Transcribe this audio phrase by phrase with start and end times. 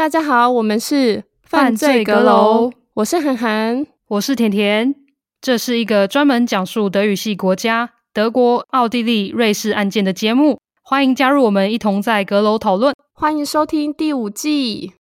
[0.00, 4.94] 大家好，我们是犯罪阁楼，我是涵涵，我是甜甜。
[5.42, 12.94] 这是一个专门讲述德语系国家德国、奥地利、瑞士案件的节目，欢迎加入我们，一同在阁楼讨论。
[13.12, 14.94] 欢迎收听第五季。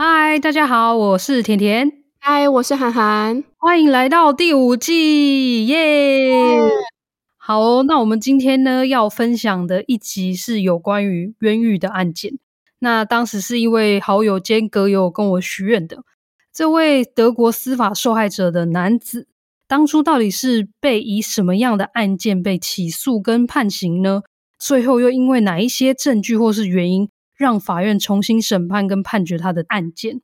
[0.00, 1.90] 嗨，大家好，我是甜甜。
[2.20, 3.42] 嗨，我是涵涵。
[3.56, 6.70] 欢迎来到第五季，耶、yeah!！
[7.36, 12.38] 好哦，那我们今天呢要分享的一集是有关于冤狱的案件。
[12.78, 16.04] 那当时是一位好友兼阁友跟我许愿的，
[16.54, 19.26] 这位德国司法受害者的男子，
[19.66, 24.22] 当初到底是被以什么样的案件被起诉跟判刑呢？
[24.60, 27.08] 最后又因为哪一些证据或是原因？
[27.38, 30.20] 让法院重新审判跟判决他的案件，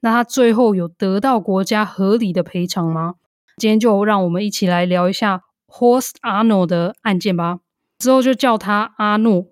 [0.00, 3.14] 那他最后有得到国家合理的赔偿吗？
[3.56, 7.60] 今天就让我们一起来聊一下 Horst Arno 的案件吧。
[7.98, 9.46] 之后就叫他阿诺。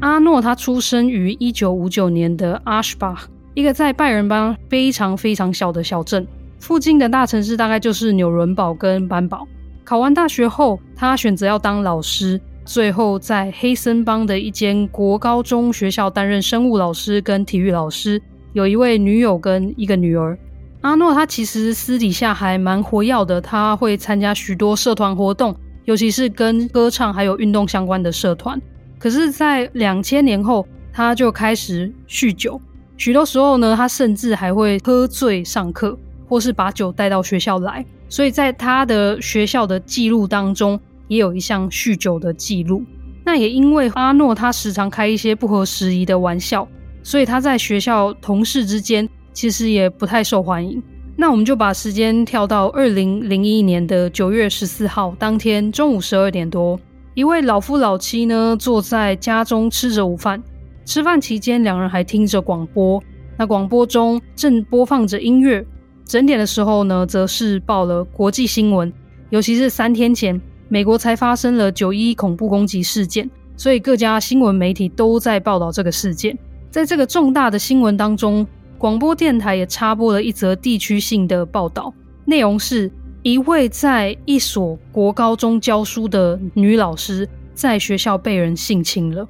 [0.00, 6.26] 阿诺他出生于一九五九年的 Aschbach，一个在拜仁邦非常非常小的小镇。
[6.64, 9.46] 附近的大城市大概就是纽伦堡跟班堡。
[9.84, 18.18] 考完大学后，他选择要当老师，最后在黑森邦的一间国高中学校担任生物老师跟体育老师，
[18.54, 20.38] 有一位女友跟一个女儿。
[20.80, 25.54] 阿诺他其实私底下还蛮活跃的，他会参加许多社团活动，
[25.84, 28.58] 尤其是跟歌唱还有运动相关的社团。
[28.98, 32.58] 可是，在两千年后，他就开始酗酒，
[32.96, 35.98] 许多时候呢，他甚至还会喝醉上课。
[36.28, 42.82] 或是把酒带到学校来，所以在他的学校的记录当中，也有一项酗酒的记录。
[43.24, 46.68] 那也因为阿诺他时常开一些不合时宜的玩笑，
[47.02, 50.82] 所以他在学校同事之间其实也不太受欢迎。
[51.16, 56.78] 那我们就把时间跳到二零零一年的九月十四号当天中午十二点多，
[57.14, 60.42] 一位老夫老妻呢坐在家中吃着午饭，
[60.84, 63.02] 吃饭期间两人还听着广播，
[63.38, 65.64] 那广播中正播放着音乐。
[66.06, 68.92] 整点的时候呢，则是报了国际新闻，
[69.30, 70.38] 尤其是三天前，
[70.68, 76.36] 美国才发生了九一一恐怖攻击事件，所以各家新闻媒体都在报道这个事件。
[76.70, 81.92] 在这个重大的新闻当中，广播电台也插播了一则地区性的报道，
[82.26, 82.90] 内容是
[83.22, 89.26] 一位在一所国高中教书的女老师在学校被人性侵了。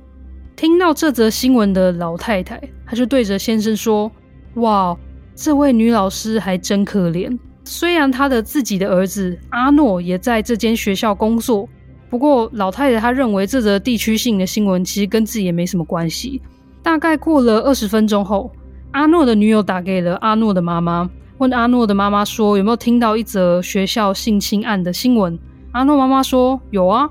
[0.57, 4.11] 听到这则新闻的老太太，她就对着先生说
[4.57, 4.97] ：“哇。”
[5.34, 11.69] 这位女老师还真可怜，虽然她的自己的儿子阿诺也在这间学校工作，
[12.09, 16.41] 不过老太太她认为这则地区性的新闻其实跟自己也没什么关系。
[16.83, 18.53] 大概过了二十分钟后，
[18.93, 25.37] 阿诺的女友打给了阿诺的妈妈，问阿诺的妈妈说有没有听到一则学校性侵案的新闻。
[25.72, 27.09] 阿诺妈妈说有啊。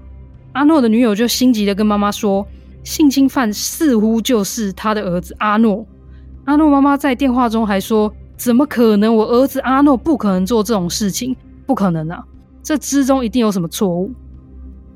[0.54, 2.48] 阿诺的女友就心急的跟妈妈说，
[2.84, 5.86] 性侵犯似乎就是他的儿子阿诺。
[6.46, 9.16] 阿诺妈妈在电话中还说：“怎么可能？
[9.16, 12.24] 我儿子阿诺不可能做这种事情，不可能啊！
[12.62, 14.12] 这之中一定有什么错误。”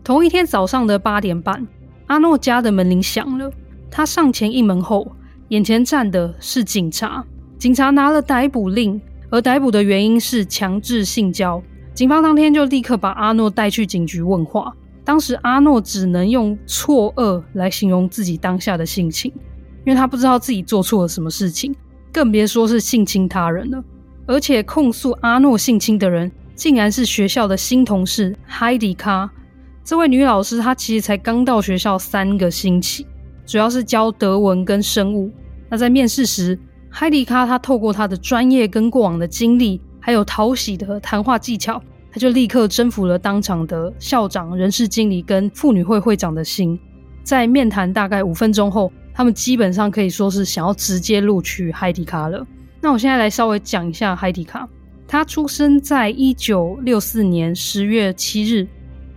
[0.03, 1.65] 同一天早上的八点半，
[2.07, 3.49] 阿诺家的门铃响了。
[3.89, 5.09] 他上前应门后，
[5.47, 7.23] 眼前站的是警察。
[7.57, 11.61] 警察拿了逮捕令，而逮捕的原因是强制性交。
[11.93, 14.73] 警方当天就立刻把阿诺带去警局问话。
[15.03, 19.31] 当时阿诺只能用错愕来形容自己当下的心情。
[19.87, 21.73] 因为他不知道自己做错了什么事情，
[22.11, 23.81] 更别说是性侵他人了。
[24.25, 29.29] 而且控诉阿诺性侵的人，竟然是学校的新同事海迪卡。
[29.85, 33.07] 这位女老师她其实才刚到学校三个星期，
[33.45, 35.31] 主要是教德文跟生物。
[35.69, 36.59] 那在面试时，
[36.89, 41.81] 海迪卡她透过她的专业跟过往的经历，还有讨喜的谈话技巧，
[42.11, 46.77] 她就立刻征服了当场的校长、人事经理跟妇女会会长的心。
[47.23, 52.45] 在面谈大概五分钟后，他们基本上可以说是想要直接录取海迪卡了。
[52.79, 54.69] 那我现在来稍微讲一下海迪卡。
[55.07, 58.67] 她出生在一九六四年十月七日，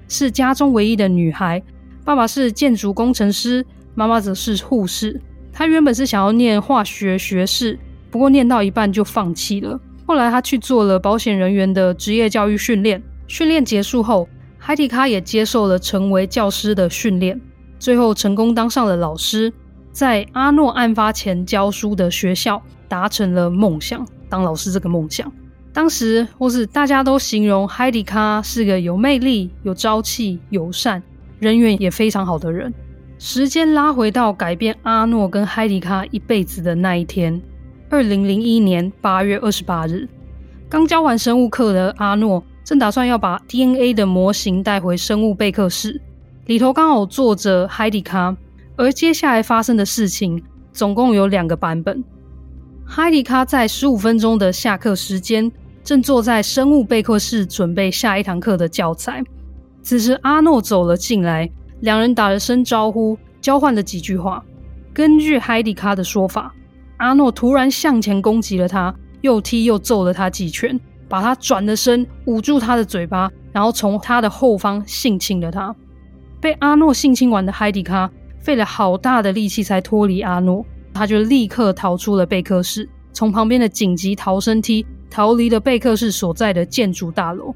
[0.09, 1.63] 是家中唯一的女孩。
[2.03, 3.63] 爸爸是建筑工程师，
[3.95, 5.21] 妈妈则是护士。
[5.53, 7.79] 她原本是想要念化学学士，
[8.11, 9.79] 不过念到一半就放弃了。
[10.07, 13.03] 后来她去做了保险人员的职业教育训练。
[13.29, 14.27] 训练结束后，
[14.57, 17.39] 海迪卡也接受了成为教师的训练，
[17.79, 19.53] 最后成功当上了老师。
[20.01, 25.31] 在阿诺案发前教书的学校达成了梦想，当老师这个梦想。
[25.75, 31.03] 当时或是大家都形容海迪卡是个有魅力、有朝气、友善、
[31.39, 32.73] 人缘也非常好的人。
[33.19, 37.39] 时间拉回到改变阿诺跟海迪卡一辈子的那一天，
[37.91, 40.09] 二零零一年八月二十八日，
[40.71, 46.01] 刚教完生物课的阿诺正打算要把 DNA 的模型带回生物备课室，
[46.47, 48.35] 里头刚好坐着海迪卡。
[48.77, 52.03] 而接下来发生的事情总共有两个版本。
[52.85, 55.51] 海迪卡在十五分钟的下课时间，
[55.85, 59.23] 正坐在生物备课室准备下一堂课的教材。
[59.83, 61.51] 此时阿诺走了进来，
[61.81, 64.45] 两人打了声招呼，交换了几句话。
[64.93, 66.53] 根据海迪卡的说法，
[66.97, 70.79] 阿诺突然向前攻击了他，又踢又揍了他几拳，
[71.09, 75.75] 把他转了身，捂住他的嘴巴，然后从他的后方性侵了他。
[76.41, 78.11] 被阿诺性侵完的海迪卡。
[78.41, 87.55] 费了好大的力气才脱离阿诺，他就立刻逃出了备课室，从旁边的紧急逃生梯逃离了备课室所在的建筑大楼。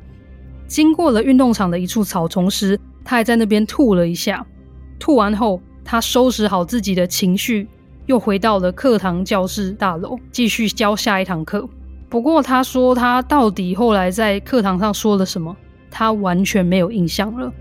[0.67, 4.45] 经过了运动场的一处草丛时，他还在那边吐了一下。
[4.99, 7.69] 吐完后，他收拾好自己的情绪，
[8.07, 11.69] 又回到了课堂教室大楼，继续教下一堂课。
[12.09, 15.55] 不过，他说他到底后来在课堂上说了什么，
[15.91, 17.53] 他完全没有印象了。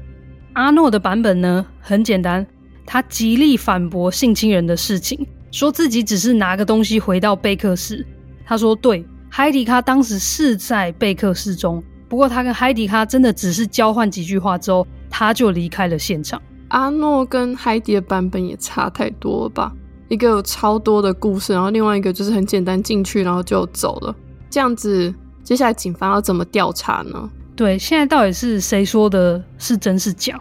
[0.54, 2.46] 阿诺的版本呢，很简单。
[2.86, 8.06] 他极力反驳性侵人的事情，说自己只是拿个东西回到备课室。
[8.46, 19.72] 他说：“对，海迪卡当时是在备课室中，不过他跟海迪卡真的只是交换几句话之后，他就离开了现场。”阿诺跟海迪的版本也差太多了吧？
[20.10, 24.16] 一个有超多的故事，然后另外一个就是很简单进去然后就走了。
[24.50, 25.14] 这样子，
[25.44, 27.30] 接下来警方要怎么调查呢？
[27.56, 30.40] 对，现在到底是谁说的是真是假？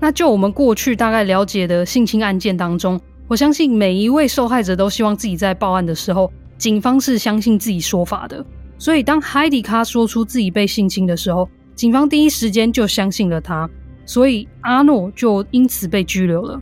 [0.00, 8.44] 那就我们过去大概了解的性侵案件当中，我相信每一位受害者都希望自己在报案的时候，警方是相信自己说法的。
[8.78, 13.68] 所以当海迪卡说出自己被性侵的时候，警方第一时间就相信了他，
[14.06, 16.58] 所以阿诺就因此被拘留了。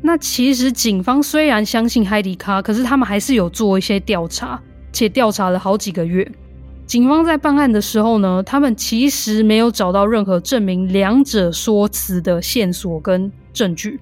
[0.00, 4.60] 那其实警方虽然相信海迪卡，可是他们还是有做一些调查，
[4.92, 6.30] 且调查了好几个月。
[6.86, 13.98] 警方在办案的时候呢，他们其实没有找到任何证明两者说辞的线索跟证据，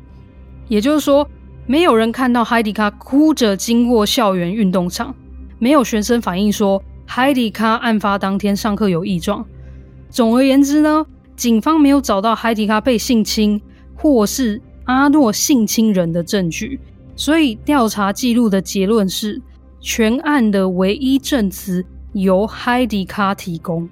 [0.67, 1.26] 也就是说，
[1.67, 5.14] 没有人看到海迪卡哭着经过校园运动场，
[5.61, 9.46] 没有学生反映说海迪卡案发当天上课有异状。
[10.11, 11.06] 总而言之呢，
[11.37, 13.62] 警方没有找到海迪卡被性侵
[13.94, 16.81] 或是阿诺性侵人的证据，
[17.14, 19.40] 所以调查记录的结论是，
[19.81, 21.87] 全案的唯一证词。
[22.12, 23.88] 由海迪卡提供。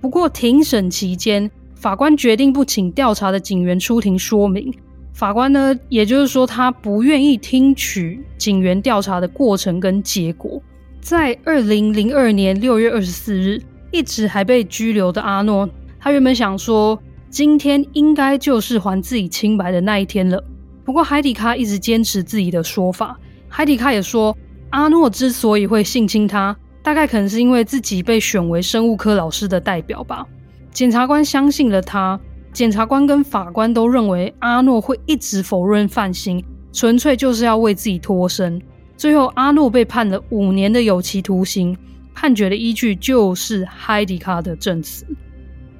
[0.00, 4.72] 不过，庭审期间，法官决定不请调查的警员出庭说明。
[5.12, 10.62] 法官呢，也就是说，他不愿意听取警员调查的过程跟结果。
[11.00, 15.68] 在二零零二年六月二十四日，一直还被拘留的阿诺，
[15.98, 20.42] 他原本想说，今天应该就是还自己清白的那一天了。
[20.84, 23.18] 不过，海迪卡一直坚持自己的说法。
[23.48, 24.34] 海迪卡也说，
[24.70, 26.56] 阿诺之所以会性侵他。
[26.82, 30.26] 大概可能是因为自己被选为生物科老师的代表吧。
[30.72, 32.18] 检察官相信了他，
[32.52, 36.42] 检察官跟法官都认为阿诺会一直否认犯行，
[36.72, 38.60] 纯粹就是要为自己脱身。
[38.96, 41.76] 最后，阿诺被判了五年的有期徒刑，
[42.14, 45.06] 判决的依据就是海迪卡的证词。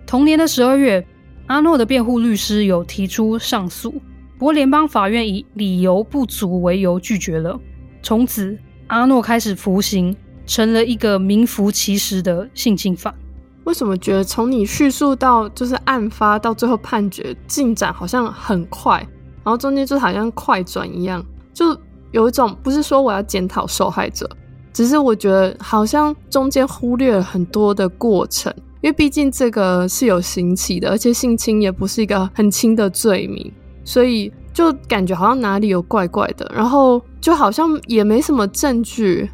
[0.07, 1.07] 同年的十二月，
[1.47, 3.93] 阿诺的辩护律师有提出上诉，
[4.39, 7.59] 不过联邦法院以理由不足为由拒绝了。
[8.03, 10.17] 从此，阿诺开始服刑。
[10.51, 13.15] 成了一个名副其实的性侵犯。
[13.63, 18.97] 为什么觉得从你叙述到就是案发到最后判决进展好像很快，
[19.45, 21.79] 然后中间就好像快转一样，就
[22.11, 24.29] 有一种不是说我要检讨受害者，
[24.73, 33.53] 只是我觉得好像中间忽略了很多的过程，因为毕竟这个是有刑期的，而且性侵也不是一个很轻的罪名，
[33.85, 39.31] 所以就感觉好像哪里有怪怪的，然后就好像也没什么证据。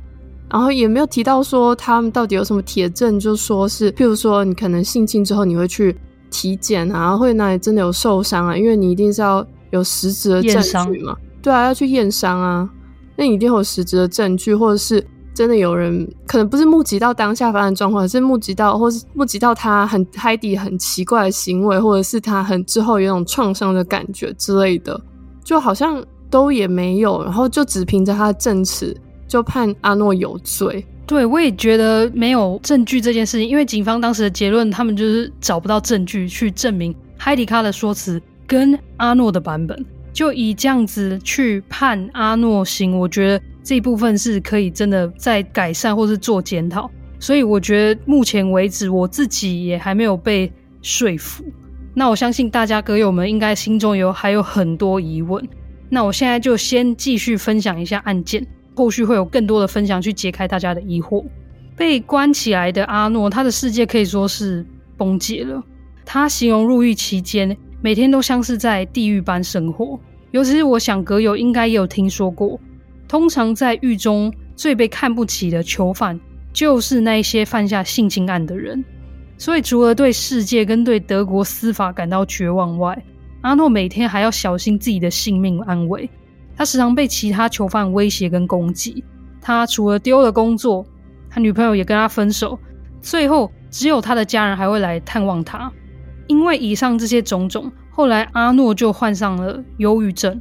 [0.49, 5.97] 然后也没有提到说他们到底有什么铁证，就说是，譬如说你可能性侵之后你会去
[6.31, 8.57] 体检啊，会哪里真的有受伤啊？
[8.57, 10.63] 因为你一定是要有实质的证
[10.93, 12.69] 据嘛，对啊，要去验伤啊，
[13.17, 24.99] 那你一定有实质的证据，或者是真的有人可能不是目击到当下发生状况，而是目击到，或是目击到他很海底很奇怪的行为，或者是他很之后有种创伤的感觉之类的，
[25.43, 28.97] 就好像都也没有，然后就只凭着他的证词。
[29.27, 30.85] 就判阿诺有罪。
[31.07, 42.99] 对，我也觉得没有证据这件事情，因为警方当时的结论，他们就是找不到证据去证明海迪卡的说辞跟阿诺的版本，就以这样子去判阿诺刑。
[42.99, 46.91] 我觉得这一部分是可以真的在改善或是做检讨，
[47.21, 50.53] 所以我觉得目前为止我自己也还没有被
[50.83, 51.45] 说服。
[51.95, 55.49] 那我相信大家歌友们应该心中有还有很多疑问。
[55.89, 58.45] 那我现在就先继续分享一下案件，
[58.77, 61.25] 后续会有更多的分享去解开大家的疑惑。
[61.75, 64.65] 被关起来的阿诺，他的世界可以说是
[64.97, 65.63] 崩解了。
[66.05, 69.99] 他形容入狱期间每天都像是在地狱般生活，
[70.31, 72.61] 尤其是我想歌友应该也有听说过，
[73.09, 76.19] 通常在狱中最被看不起的囚犯，
[76.53, 78.85] 就是那些犯下性侵案的人。
[79.37, 83.05] 所以，除了对世界跟对德国司法感到绝望外，
[83.43, 86.09] 阿诺每天还要小心自己的性命安危。
[86.57, 89.05] 他时常被其他囚犯威胁跟攻击。
[89.41, 90.85] 他除了丢了工作，
[91.29, 92.59] 他女朋友也跟他分手。
[93.01, 95.71] 最后，只有他的家人还会来探望他。
[96.27, 100.41] 因为以上这些种种，后来阿诺就患上了忧郁症，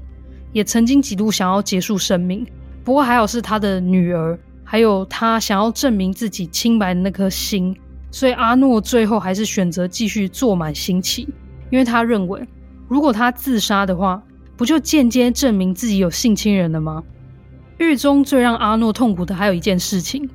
[0.52, 2.44] 也曾经几度想要结束生命。
[2.84, 7.76] 不过还好是他的女儿，还有他想要证明自己清白的那颗心。
[8.10, 11.28] 所以阿诺最后还是选择继续坐满刑期，
[11.70, 12.48] 因为他认为，
[12.88, 14.24] 如果他自杀的话，
[14.58, 17.04] 不就间接证明自己有性侵人了吗？
[17.78, 20.30] 狱中最让阿诺痛苦的还有一件事情，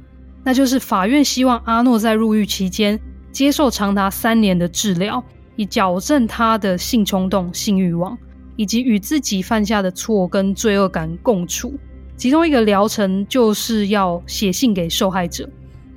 [0.44, 3.00] 那就是法院希望阿诺在入狱期间
[3.32, 5.24] 接受长达三年的治疗，
[5.56, 8.18] 以矫正他的性冲动、性欲望，
[8.56, 11.72] 以及与自己犯下的错跟罪恶感共处。
[12.16, 15.48] 其中一个疗程就是要写信给受害者。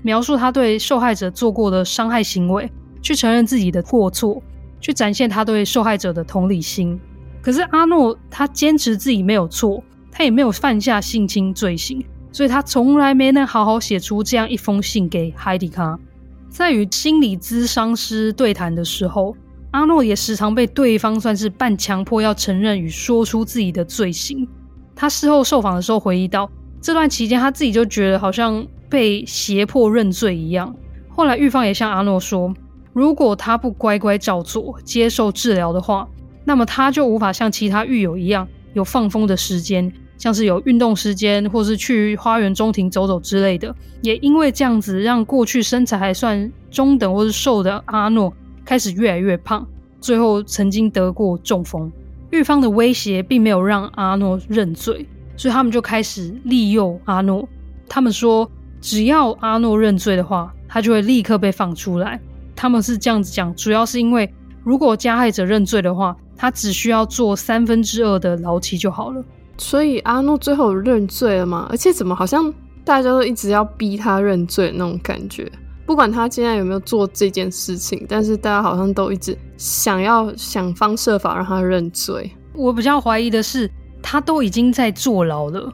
[0.02, 2.70] 描述他对受害者做过的伤害行为，
[3.02, 4.42] 去承认自己的过错，
[4.80, 6.98] 去展现他对受害者的同理心。
[7.44, 16.00] 可是阿诺他坚持自己没有错，他也没有犯下性侵罪行，所以他从来没能好好写出这样一封信给海迪卡。
[16.50, 19.36] 在与心理咨商师对谈的时候，
[19.72, 24.48] 阿诺也时常被对方算是半强迫要承认与说出自己的罪行。
[24.96, 26.50] 他事后受访的时候回忆到，
[26.82, 28.66] 这段期间他自己就觉得好像。
[28.94, 30.76] 被胁迫认罪一样。
[31.10, 32.54] 后来狱方也向阿诺说，
[32.94, 36.08] 如果他不乖乖照做，接受治疗的话，
[36.46, 43.76] 那么他就无法像其他狱友一样有放风的时间，像是有运动时间，或是去花园中庭走走之类的。
[44.02, 48.34] 也因为这样子，让过去身材还算中等或是瘦的阿诺
[48.66, 49.68] 开始越来越胖，
[50.02, 51.92] 最后曾经得过中风。
[52.32, 55.08] 狱方的威胁并没有让阿诺认罪，
[55.38, 57.48] 所以他们就开始利诱阿诺。
[57.88, 58.50] 他们说。
[58.86, 62.20] 只要阿诺认罪的话，他就会立刻被放出来。
[62.54, 64.30] 他们是这样子讲，主要是因为
[64.64, 69.24] 如果加害者认罪的话，他只需要坐三分之二的牢期就好了。
[69.58, 71.68] 所以阿诺最后认罪了吗？
[71.70, 72.52] 而且怎么好像
[72.84, 75.52] 大家都一直要逼他认罪那种感觉？
[75.86, 82.32] 不管他现在有没有做这件事情，但是大家好像都一直想要想方设法让他认罪。
[82.54, 83.70] 我比较怀疑的是，
[84.02, 85.72] 他都已经在坐牢了。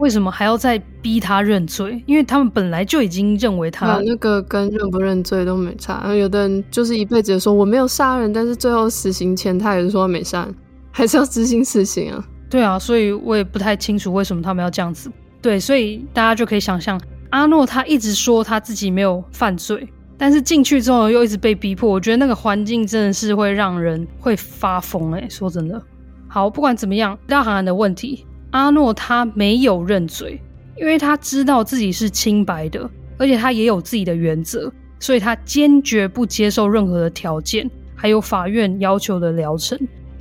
[0.00, 2.02] 为什么还要再逼他认罪？
[2.06, 6.12] 因为他们本来就已经认为他、啊、那个跟认不认罪都没差。
[6.14, 10.54] 有的人就是一辈子说我没有杀人，但是最后死刑前他也是说没杀人，
[10.90, 12.24] 还是要执行死刑啊？
[12.48, 15.10] 对啊，所以我也不太清楚为什么他们要这样子。
[15.42, 21.88] 对，所以大家就可以想象，阿诺他一直说他自己没有犯罪，但是进去之后又一直被逼迫。
[21.88, 25.80] 我觉得那个环境真的是会让人会发疯哎、欸，说真的。
[26.26, 28.26] 好，不管怎么样，大韩寒的问题。
[28.50, 30.40] 阿诺他没有认罪，
[30.76, 39.78] 因为他知道自己是清白的，而且他也有自己的原则，所以他坚决不接受任何的条件，还有法院要求的疗程。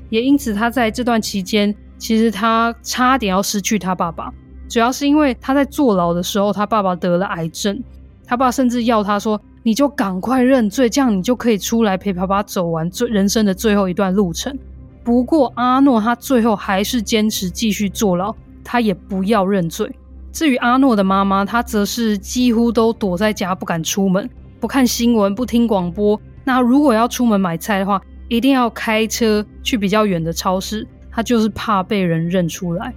[0.10, 4.32] 也因此，他在这段期间，其实他差点要失去他爸爸，
[4.68, 7.82] 主要是因为他在坐牢的时候，他爸爸得了癌症，
[8.26, 14.56] 他爸甚至要他说：“你就赶快认罪，这样你就可以出来陪爸爸走完最人生的最后一段路程。”
[15.10, 18.32] 不过阿诺他最后还是坚持继续坐牢，
[18.64, 19.92] 他也不要认罪。
[20.32, 26.22] 至于阿诺的妈妈，她则是几乎都躲在家，不敢出门，不看新闻，不听广播。
[26.44, 32.94] 那如果要出门买菜的话，一定要开车去比较远的超市，他就是怕被人认出来。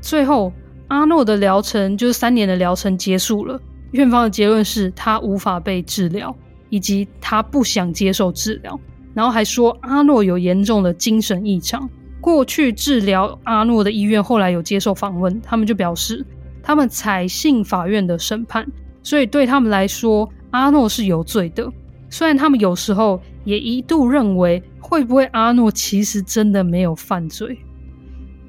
[0.00, 0.50] 最后，
[0.88, 6.34] 阿诺的疗程就是三年的疗程结束了，院方的结论是他无法被治疗，
[6.70, 8.80] 以及他不想接受治疗。
[9.14, 11.88] 然后还说阿诺有严重的精神异常。
[12.20, 16.24] 过去治疗阿诺的医院后来有接受访问，他们就表示
[16.62, 18.66] 他们采信法院的审判，
[19.02, 21.66] 所以对他们来说阿诺是有罪的。
[22.10, 27.58] 虽然他们有时候也一度认为会不会阿诺其实真的没有犯罪，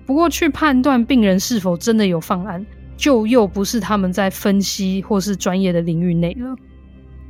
[0.06, 2.66] 不过去判断病人是否真的有犯案，
[2.98, 6.56] 就又不是他们在分析或是专业的领域内了。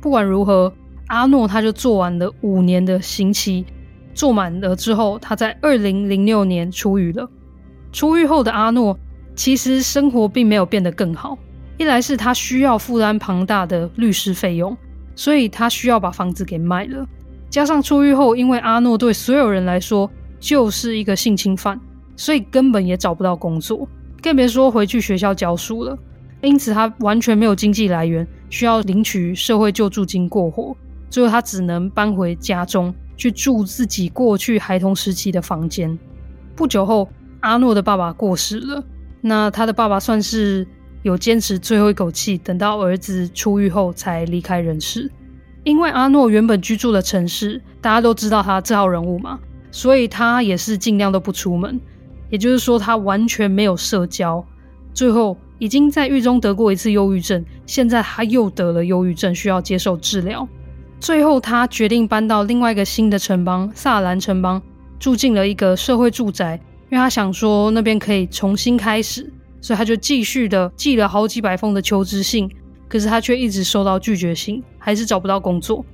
[0.00, 0.72] 不管如何。
[1.12, 3.66] 阿诺他就做完了五年的刑期，
[4.14, 7.28] 做满了之后，他在二零零六年出狱了。
[7.92, 8.98] 出狱后的阿诺
[9.36, 11.36] 其实生活并没有变得更好，
[11.76, 14.74] 一来是他需要负担庞大的律师费用，
[15.14, 17.06] 所以他需要把房子给卖了。
[17.50, 21.78] 加上出狱后，因为阿诺对所有人来说就是一个性侵犯，
[22.16, 23.86] 所以根本也找不到工作，
[24.22, 25.94] 更别说回去学校教书了。
[26.40, 30.74] 因此，他完全没有经济来源，需要领取社会救助金过活。
[31.12, 35.98] 最后，他只能搬回家中去住自己过去孩童时期的房间。
[36.56, 37.06] 不久后，
[37.40, 38.82] 阿诺的爸爸过世了。
[39.20, 40.66] 那他的爸爸算是
[41.02, 45.12] 有坚持最后一口气，等到儿子出狱后才离开人世。
[45.64, 49.38] 因为阿诺原本居住的城市，大家都知道他这号人物嘛，
[49.70, 51.78] 所以他也是尽量都不出门。
[52.30, 54.42] 也就是说，他完全没有社交。
[54.94, 60.48] 最后，已经在狱中得过一次忧郁症，现在他又得了忧郁症，需要接受治疗。
[61.02, 64.62] 最后，他决定搬到另外一个新的城邦——萨兰城邦，
[65.00, 66.54] 住进了一个社会住宅，
[66.92, 69.28] 因为他想说那边可以重新开始，
[69.60, 72.48] 所以他就继续的寄了好几百封的求职信，
[72.86, 75.84] 可是他却一直收到拒绝信，还是找不到工作。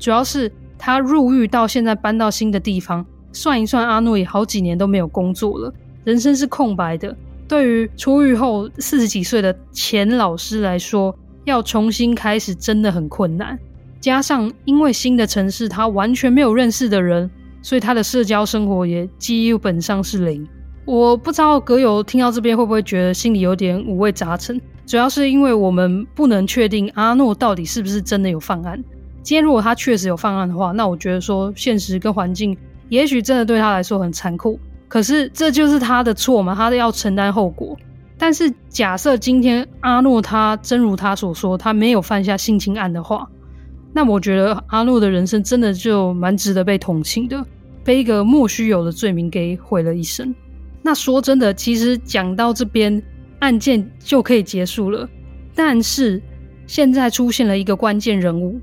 [0.00, 7.16] 主要是他入狱到现在搬到新的地方，算一算，阿诺也好几年都没有工作了，人生是空白的。
[7.46, 13.56] 对于出狱后四十几岁的前老师来说，要重新开始真的很困难。
[14.06, 17.28] 加上因为新的城市，他完全没有认识的人，
[17.60, 20.46] 所以他的社交生活也基本上是零。
[20.84, 24.60] 我不知道阁友听到这边会不会觉得心里有点五味杂陈？
[24.86, 28.80] 主要是因为我们不能确定阿诺到底是不是真的有犯案。
[29.24, 32.56] 今天如果他确实有犯案的话，那我觉得说现实跟环境
[32.88, 34.56] 也许真的对他来说很残酷。
[34.86, 37.76] 可是这就是他的错嘛，他要承担后果。
[38.16, 43.28] 但是假设今天阿诺他真如他所说，他没有犯下性侵案的话，
[43.96, 47.42] 那我觉得阿诺的人生真的就蛮值得被同情的，
[47.82, 50.34] 被一个莫须有的罪名给毁了一生。
[50.82, 53.02] 那说真的，其实讲到这边
[53.38, 55.08] 案件就可以结束了。
[55.54, 56.22] 但是
[56.66, 58.60] 现在出现了一个关键人物，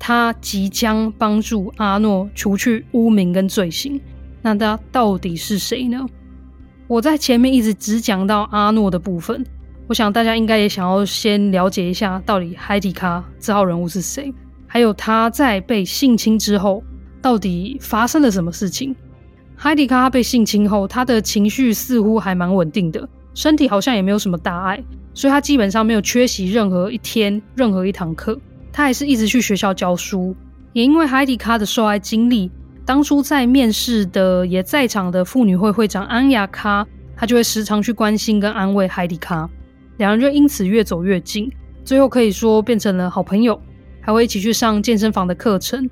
[0.00, 4.00] 他即将帮助阿诺除去污名跟罪行。
[4.42, 6.04] 那他到底是谁呢？
[6.88, 9.46] 我在前面一直只讲到阿诺的部分，
[9.86, 14.34] 我想大家应该也想要先了解一下，到底海迪卡这号人物是谁，
[14.72, 16.82] 还有他在被性侵之后
[17.20, 18.96] 到底发生了什么事情。
[19.54, 24.82] 海迪卡被性侵后，他的情绪似乎还蛮稳定的，身体好像也没有什么大碍，
[25.12, 28.40] 所以他基本上没有缺席任何一天、任何一堂课，
[28.72, 30.34] 他还是一直去学校教书。
[30.72, 32.50] 也因为海迪卡的受爱经历。
[32.86, 39.48] 当初在面试的也在场的妇女会会长安雅卡，她就会时常去关心跟安慰海迪卡，
[39.98, 41.52] 两人就因此越走越近，
[41.84, 43.60] 最后可以说变成了好朋友，
[44.02, 45.88] 还会一起去上健身房的课程。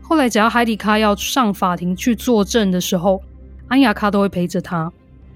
[0.00, 3.20] 后来只要海迪卡要上法庭去作证的时候，
[3.68, 4.92] 安雅卡都会陪着他。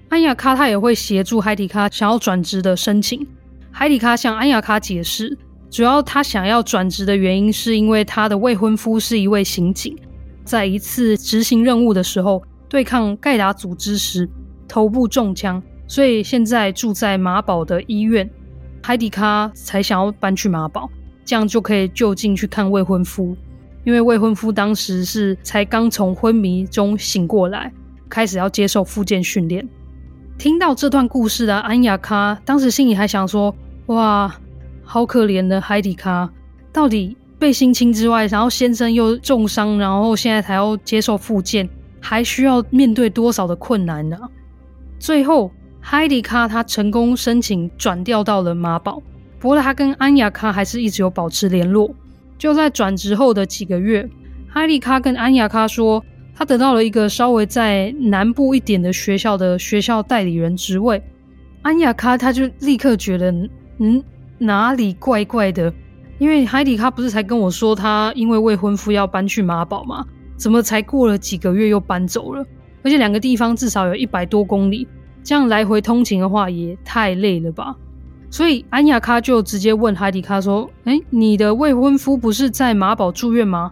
[0.07, 3.27] 安雅卡他也会协助海迪卡想要转职的申请。
[3.71, 5.37] 海迪卡向安雅卡解释，
[5.69, 9.97] 主要他想要转职的原因是因为他的未婚夫是一位刑警。
[10.43, 14.27] 在一次执行任务的时候，对抗盖达组织时
[14.67, 18.29] 头部中枪，所以现在住在马堡的医院。
[18.81, 20.89] 海迪卡才想要搬去马堡，
[21.29, 23.37] 这样就可以就近去看未婚夫，
[23.83, 27.71] 因为未婚夫当时是才刚从昏迷中醒过来，
[28.09, 29.69] 开始要接受复健训练。
[30.39, 33.53] 听到这段故事的安雅卡，当时心里还想说
[33.85, 34.35] ：“哇，
[34.83, 36.27] 好可怜的海迪卡，
[36.73, 41.69] 到底……”被性侵之外，然后先生又重伤，然后现在才要接受复健，
[42.01, 44.17] 还需要面对多少的困难呢？
[44.97, 49.01] 最后，海迪卡他成功申请转调到了马堡，
[49.39, 51.89] 不过他跟安雅卡还是一直有保持联络。
[52.37, 54.07] 就在转职后的几个月，
[54.47, 56.03] 海迪卡跟安雅卡说，
[56.35, 61.01] 他得到了一个稍微在南部一点的学校的学校代理人职位。
[61.61, 63.31] 安雅卡他就立刻觉得，
[63.79, 64.03] 嗯，
[64.37, 65.73] 哪里怪怪的。
[66.17, 70.05] 因为海迪卡不是才跟我说他因为未婚夫要搬去马堡吗？
[70.37, 72.45] 怎么才过了几个月又搬走了？
[72.83, 74.87] 而且两个地方至少有一百多公里，
[75.23, 77.75] 这样来回通勤的话也太累了吧？
[78.31, 83.71] 所以安雅卡就直接问海迪卡说：“诶，你的未婚夫不是在马堡住院吗？”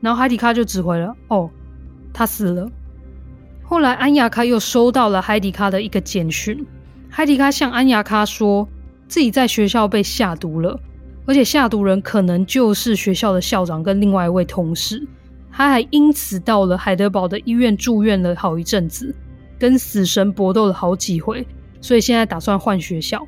[0.00, 1.50] 然后海迪卡就指回了：“哦，
[2.12, 2.70] 他死了。”
[3.62, 6.64] 后来安雅卡又收到了海迪卡的一个简讯，
[7.10, 8.66] 海迪卡向安雅卡说
[9.08, 10.80] 自己在学校被下毒了。
[11.26, 15.06] 而且下毒人可能就是学校的校长跟另外一位同事，
[15.52, 19.14] 他还因此到了海德堡的医院住院了好一阵子，
[19.58, 21.46] 跟死神搏斗了好几回，
[21.82, 23.22] 所以现在打算换学校。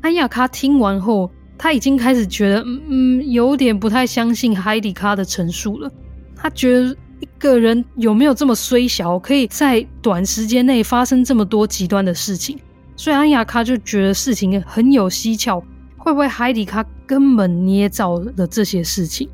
[0.00, 5.90] 安雅卡听完后，他已经开始觉得，嗯嗯，有点不太相信海迪卡的陈述了。
[6.34, 12.58] 他觉得一个人有没有这么衰小，可以在短时间内发生这么多极端的事情？
[12.96, 15.62] 所以安雅卡就觉得事情很有蹊跷。
[15.98, 19.28] 会不会海迪卡根本捏造了这些事情？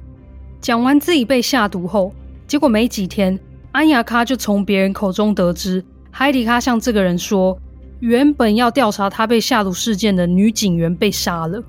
[0.61, 2.13] 讲完自己被下毒后，
[2.49, 3.39] 结果没几天，
[3.71, 7.57] 安雅卡就从别人口中得知，海迪卡向这个人说，
[8.01, 11.63] 原本要调查他被下毒事件的女警员被杀了。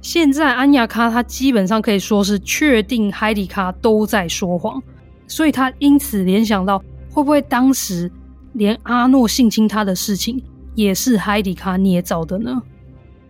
[0.00, 4.82] 现在安雅卡他基本上可以说是确定海迪卡都在说谎，
[5.26, 6.78] 所以他因此联想到，
[7.10, 8.10] 会不会当时
[8.52, 10.40] 连阿诺性侵他的事情
[10.74, 12.62] 也是海迪卡捏造的呢？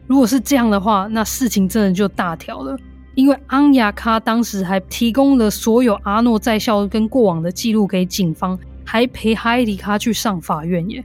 [0.06, 2.76] 如果是这样的话，那事情真的就大条了，
[3.14, 11.04] 因为安雅卡当时还提供了所有阿诺在校跟过往的记录给警方，还陪海迪卡去上法院耶。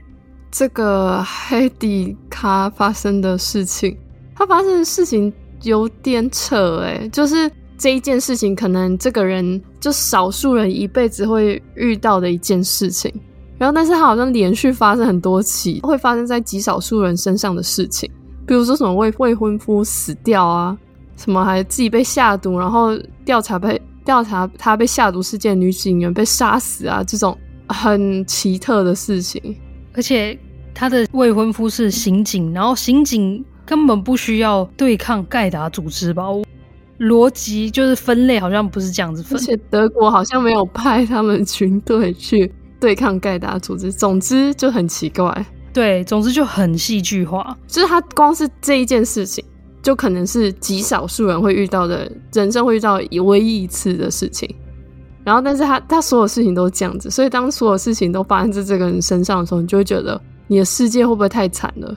[0.52, 3.96] 这个海迪卡发生的事情，
[4.36, 13.10] 他发生的事情有点扯诶，就是这一件事情，可能这个人就少数人一辈子会遇到的一件事情，
[13.56, 18.10] 然后但是他好像连续发生很多起，会发生在极少数人身上的事情。
[18.46, 20.76] 比如说什么未未婚夫死掉啊，
[21.16, 27.38] 什么还自己被下毒，然后调查被调查他被下毒事件女警员被杀死啊，这种
[27.68, 29.56] 很奇特的事情。
[29.94, 30.38] 而且
[30.74, 36.24] 他的未婚夫是刑警，然后刑警根本不需要对抗盖达组织吧？
[36.98, 39.38] 逻辑就是分类好像不是这样子分。
[39.38, 45.46] 而且德国好像没有派他们军队去对抗盖达组织，总之就很奇怪。
[45.72, 49.44] 对，总之就很戏剧化，就是他光是这一件事情，
[49.82, 54.54] 就可能是极少数人会遇到的，人生会遇到唯一一次的事情。
[55.24, 61.96] 然后，但是他他所有事情都是这样子，所以当所有事情都发生在这个人身上的时候，你就会觉得你的世界会不会太惨了？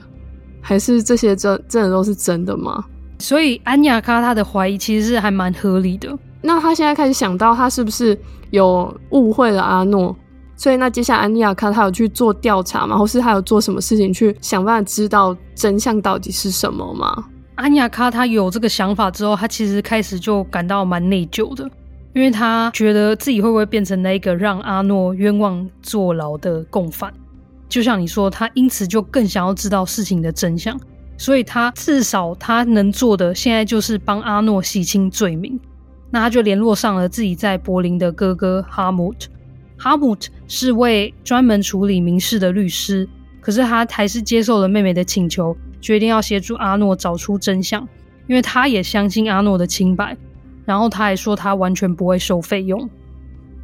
[0.60, 2.84] 还是这些真真的都是真的吗？
[3.18, 6.16] 所以安雅卡他的怀疑其实是还蛮合理的。
[6.42, 8.18] 那他现在开始想到，他是不是
[8.50, 10.14] 有误会了阿诺？
[10.56, 12.96] 所以，那接下来安雅卡他有去做调查吗？
[12.96, 17.24] 或是他有做什么事情去想办法知道真相到底是什么吗？
[17.56, 21.68] 安雅卡他有这个想法之后，他其实开始就感到蛮内疚的，
[22.16, 27.12] 因为他觉得自己会不会变成那个让阿诺冤枉坐牢的共犯？
[27.68, 30.80] 就像你说，他因此就更想要知道事情的真相，
[31.18, 35.60] 所以他至少他能做的现在就是帮阿诺洗清罪名。
[36.10, 39.28] 那他就联络上了自己在柏林的哥哥哈姆特。
[39.76, 43.06] 哈姆特是位专门处理民事的律师，
[43.42, 47.86] 可是他还是接受了妹妹的请求，决定要协助阿诺找出真相，
[48.26, 50.16] 因为他也相信阿诺的清白。
[50.66, 52.86] 然后他还说他完全不会收费用。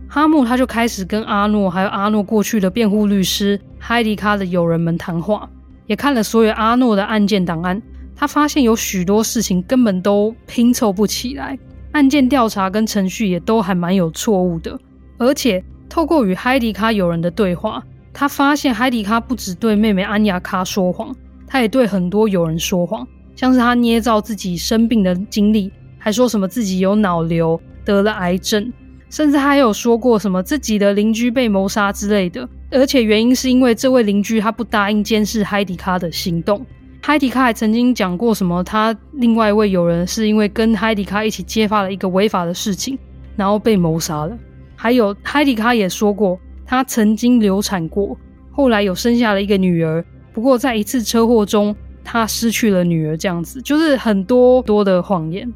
[0.09, 5.51] 哈姆他就开始跟阿诺还有阿诺过去的辩护律师海迪卡的友人们谈话，
[5.87, 7.83] 也看了所有阿诺的案件档案。
[8.17, 11.59] 他发现有许多事情根本都拼凑不起来，
[11.93, 14.79] 案件调查跟程序也都还蛮有错误的，
[15.19, 15.63] 而且。
[15.89, 17.83] 透过与海迪卡友人的对话，
[18.15, 21.15] 他发现海迪卡不只对妹妹安雅卡说谎，
[21.47, 25.71] 他也对很多友人说谎，像是他捏造自己生病的经历，
[26.05, 28.73] 还说什么自己有脑瘤、得了癌症，
[29.09, 32.49] 甚至他还有说过什么自己的邻居被谋杀之类的。
[32.73, 36.67] 而且原因是因为这位邻居他不答应监视海迪卡的行动。
[37.01, 42.99] 海迪卡还曾经讲过什么，他另外一位友人是因为跟海迪卡一起揭发了一个违法的事情，
[43.37, 44.37] 然后被谋杀了。
[44.75, 46.37] 还有海迪卡也说过，
[46.67, 48.19] 他曾经流产过，
[48.51, 50.05] 后来有生下了一个女儿。
[50.33, 53.17] 不过在一次车祸中，他失去了女儿。
[53.17, 55.49] 这样子就是很多多的谎言。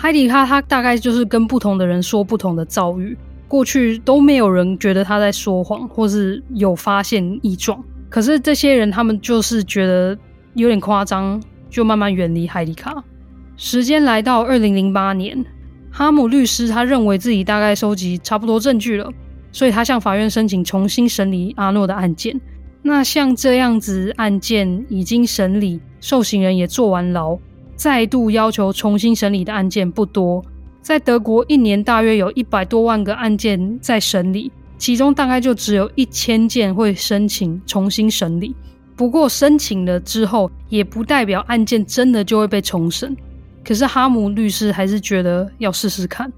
[0.00, 7.82] 海迪卡他大概就是跟不同的人说不同的遭遇，过去都没有人觉得他在说谎，或是有发现异状。
[8.08, 10.16] 可是这些人他们就是觉得
[10.54, 13.02] 有点夸张，就慢慢远离海迪卡。
[13.56, 15.44] 时间来到二零零八年。
[15.90, 19.10] 哈姆律师他认为自己大概收集差不多证据了，
[19.50, 22.40] 所以他向法院申请重新审理阿诺的案件。
[22.82, 27.36] 那像这样子案件已经审理，受刑人也坐完牢，
[27.78, 30.44] 再度要求重新审理的案件不多。
[30.82, 38.52] 在德国，一年大约有一百多万个案件在审理，其中大概就只有一千件会申请重新审理。
[38.96, 43.16] 不过申请了之后，也不代表案件真的就会被重审。
[43.64, 46.32] 可是哈姆律师还是觉得要试试看。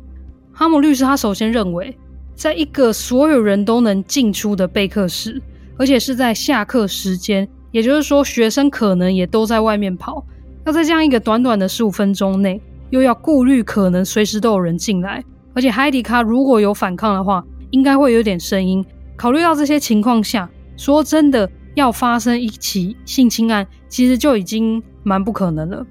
[0.53, 1.97] 哈姆律师他首先认为，
[2.35, 5.41] 在一个所有人都能进出的备课室，
[5.79, 10.23] 而且是在下课时间，也就是说学生可能也都在外面跑，
[10.65, 18.85] 要在这样一个短短的十五分钟内，又要顾虑可能随时都有人进来，而且海迪卡如果有反抗的话，应该会有点声音。
[19.17, 25.87] 考虑到这些情况下，说真的要发生一起性侵案，其实就已经蛮不可能了。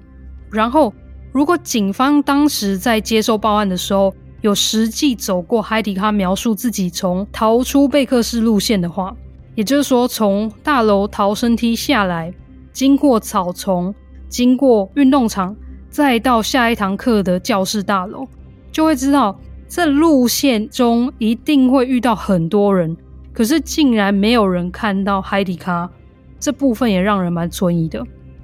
[0.50, 0.92] 然后。
[1.32, 9.14] 如果警方当时在接受报案的时候，有实际走过海迪卡描述自己从逃出备课室路线的话，
[9.54, 12.34] 也就是说从大楼逃生梯下来，
[12.72, 13.94] 经过草丛，
[14.30, 15.54] 经过运动场，
[15.90, 18.26] 再到下一堂课的教室大楼，
[18.72, 19.38] 就会知道
[19.68, 22.96] 这路线中一定会遇到很多人，
[23.32, 25.90] 可是竟然没有人看到海迪卡，
[26.38, 28.02] 这部分也让人蛮存疑的。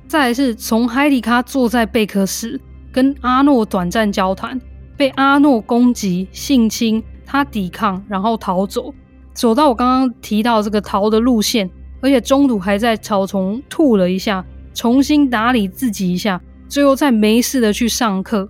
[0.08, 2.60] 再来是从海迪卡坐在备课室
[2.92, 4.60] 跟阿诺短暂交谈，
[4.96, 8.92] 被阿诺攻击性侵，他抵抗然后逃走，
[9.34, 11.70] 走到我刚刚提到这个逃的路线，
[12.00, 14.44] 而且中途还在草丛吐了一下，
[14.76, 16.38] 重新打理自己一下。
[16.68, 18.46] 最后再没事的去上课，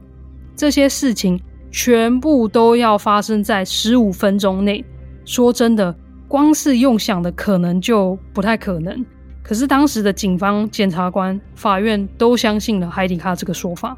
[0.56, 4.84] 这些事情全部都要发生在十五分钟内。
[5.24, 5.94] 说真的，
[6.26, 9.04] 光是用想的可能就不太可能。
[9.42, 13.96] 可是当时的警方、检察官、法院都相信了海迪卡这个说法。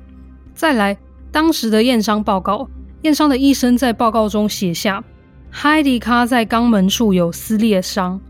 [0.52, 0.98] 再来，
[1.30, 2.68] 当时的验伤报告，
[3.02, 5.02] 验伤的医生在报告中写下，
[5.48, 8.20] 海迪卡在肛门处有撕裂伤，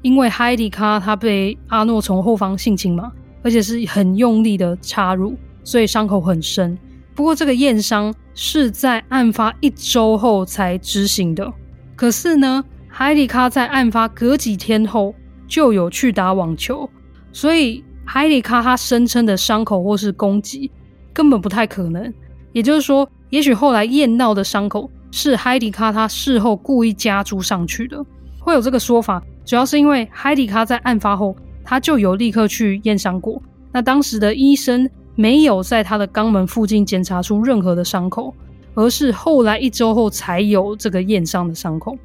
[0.00, 3.12] 因为海迪卡他被阿诺从后方性侵嘛。
[3.44, 6.76] 而且是很用力的插入，所以伤口很深。
[7.14, 11.52] 不过这个验伤是在案发一周后才执行的。
[11.94, 15.14] 可是呢，海迪卡在案发隔几天后
[15.46, 16.88] 就有去打网球，
[17.32, 20.70] 所以海迪卡他声称的伤口或是攻击
[21.12, 22.12] 根本不太可能。
[22.52, 28.04] 也就是说，也许后来验到的伤口是海迪卡他事后故意加注上去的。
[28.40, 31.36] 会有这个说法，主要是因为海迪卡在案发后。
[31.64, 38.34] 他就有立刻去验伤过，那当时的医生没有在他的肛门附近检查出任何的伤口，
[38.74, 41.96] 而是后来一周后才有这个验伤的伤口，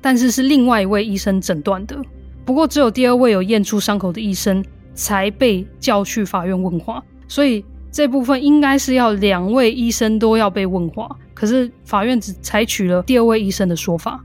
[0.00, 2.00] 但是是另外一位医生诊断的。
[2.44, 14.22] 不过只有第二位有验出伤口的医生才被叫去法院问话，所以这部分应该是要两位医生都要被问话，可是法院只采取了第二位医生的说法。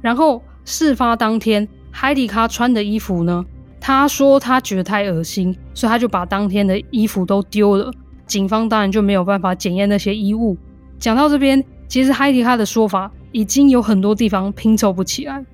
[0.00, 3.44] 然后事发当天，海迪卡穿的衣服呢？
[3.86, 7.88] 他说他觉得太恶心，所以他就把当天的衣服都丢了。
[8.26, 10.56] 警方当然就没有办法检验那些衣物。
[10.98, 15.46] 讲到这边，其实海迪卡的说法已经有很多地方拼凑不起来。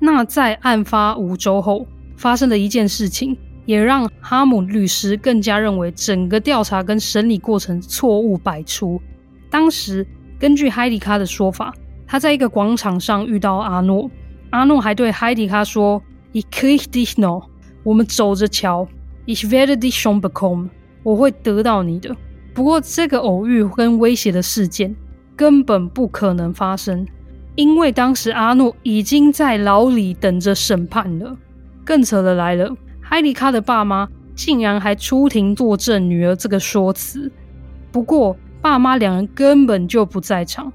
[0.00, 8.98] 那在案发五周后发生的一件事情，也让哈姆律师更加认为整个调查跟审理过程错误百出。
[9.50, 10.06] 当时
[10.38, 11.70] 根据海迪卡的说法，
[12.06, 14.10] 他在一个广场上遇到阿诺，
[14.48, 17.48] 阿诺还对海迪卡说：“Ich krieg dich noch。”
[17.84, 18.88] 我们走着瞧
[19.26, 20.70] ，Ich werde dich schon bekommen，
[21.02, 22.16] 我会得到你的。
[22.52, 24.96] 不过这个偶遇跟威胁的事件
[25.36, 27.06] 根本不可能发生，
[27.54, 31.36] 因为当时阿诺已经在牢里等着审判了。
[31.84, 37.30] 更扯的来了，海迪卡的爸妈竟然还出庭作证女儿这个说辞。
[37.92, 40.72] 不过爸妈两人根本就不在场。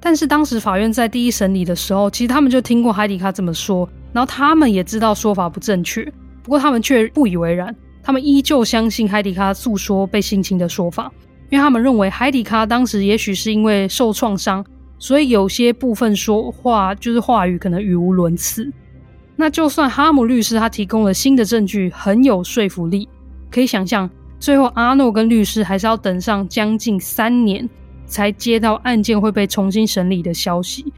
[0.00, 3.88] 但是当时法院在第一审理的时候，其实他们就听过海迪卡这么说。
[4.14, 6.04] 然后他们也知道说法不正确，
[6.42, 11.12] 不过他们却不以为然，他们依旧相信海迪卡诉说被性侵的说法，
[11.50, 14.64] 因为他们认为海迪卡当时也许是因为受创伤，
[15.00, 18.70] 所以有些部分说话就是话语可能语无伦次。
[19.36, 23.08] 那就算哈姆律师他提供了新的证据，很有说服力，
[23.50, 27.68] 可以想象最后阿诺跟律师还是要等上将近三年
[28.06, 30.92] 才接到案件会被重新审理的消息。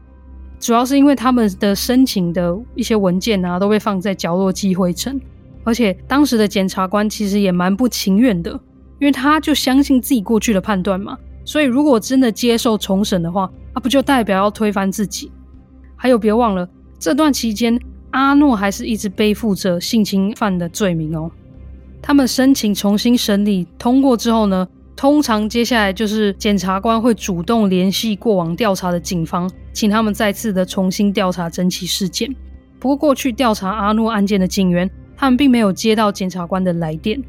[0.59, 5.19] 主要是因为他们的申请的一些文件啊，都被放在角落积灰尘，
[5.63, 8.51] 而且当时的检察官其实也蛮不情愿的，
[8.99, 15.31] 因为他就相信自己过去的判断嘛，所以如果真的接受重审的话，那不就代表要推翻自己？
[15.95, 16.67] 还有别忘了，
[16.97, 17.79] 这段期间
[18.11, 21.29] 阿诺还是一直背负着性侵犯的罪名哦。
[22.01, 32.35] 他们申请重新审理通过之后呢，通常接下来就是检察官会主动联系过往调查的警方，请他们再次的重新调查整起事件。
[32.79, 37.21] 不过，过去调查阿诺案件的警员，他们并没有接到检察官的来电。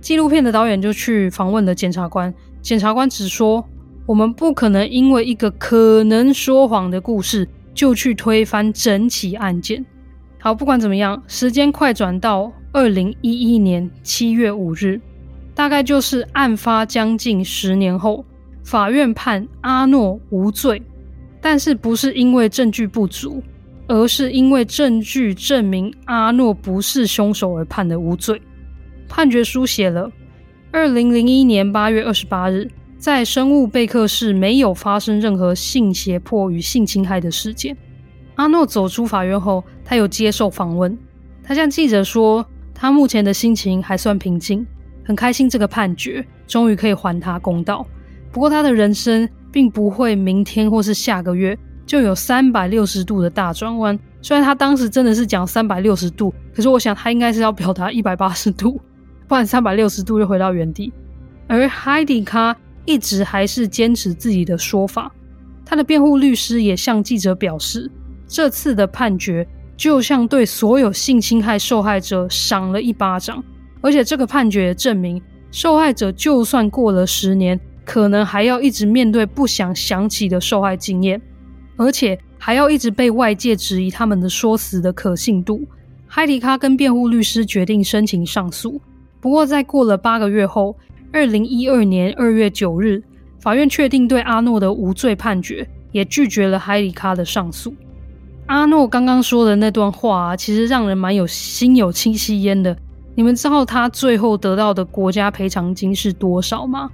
[0.00, 2.32] 纪录片的导演就去访问了检察官，
[2.62, 3.62] 检察官只说
[4.08, 9.84] ：“我们不可能因为一个可能说谎的故事，就去推翻整起案件。”
[10.40, 14.98] 好，不管怎么样，时间快转到二零一一年七月五日。
[15.54, 18.24] 大概就是案发将近十年后，
[18.64, 20.82] 法院判阿诺无罪，
[21.40, 23.42] 但是不是因为证据不足，
[23.86, 28.40] 而是因为证据证明阿诺不是凶手而判的无罪。
[29.08, 30.10] 判决书写了：
[30.70, 37.76] 二零零一年八月二十八日，在生物备课室没有发生任何性胁迫与性侵害的事件。
[38.36, 40.96] 阿诺走出法院后，他有接受访问，
[41.42, 44.66] 他向记者说，他目前的心情还算平静。
[45.04, 47.84] 很开心，这个判决终于可以还他公道。
[48.30, 53.98] 不过，他的人生并不会明天或是下个月就有三百六十度的大转弯。
[54.22, 58.80] 虽然他当时真的是讲三百六十度，可是我想他应该是要表达一百八十度，
[59.26, 60.92] 不然三百六十度就回到原地。
[61.46, 65.10] 而海迪卡一直还是坚持自己的说法。
[65.64, 67.90] 他的辩护律师也向记者表示，
[68.26, 73.42] 这次的判决就像对所有性侵害受害者赏了一巴掌，
[73.80, 77.58] 而且这个判决也证明，受害者就算过了十年，
[77.90, 81.20] 可能还要一直面对不想想起的受害经验，
[81.76, 85.60] 而且还要一直被外界质疑他们的说辞的可信度。
[86.06, 88.80] 海迪卡跟辩护律师决定申请上诉，
[89.20, 90.76] 不过在过了八个月后，
[91.12, 93.02] 二零一二年二月九日，
[93.40, 97.74] 法院确定对阿诺的无罪判决，也拒绝了海迪卡的上诉。
[98.46, 102.76] 阿诺刚刚说的那段话啊，其实让人蛮有心有戚戚焉的。
[103.16, 106.88] 你们知道他最后得到的国家赔偿金是多少吗？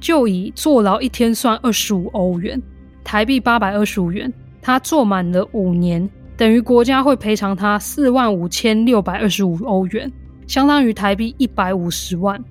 [0.00, 2.60] 就以坐牢一天算二十五欧元，
[3.02, 4.32] 台币八百二十五元。
[4.62, 10.10] 他坐满了五年，等于国家会赔偿他四万五千六百二十五欧元，
[10.48, 12.42] 相当于台币一百五十万。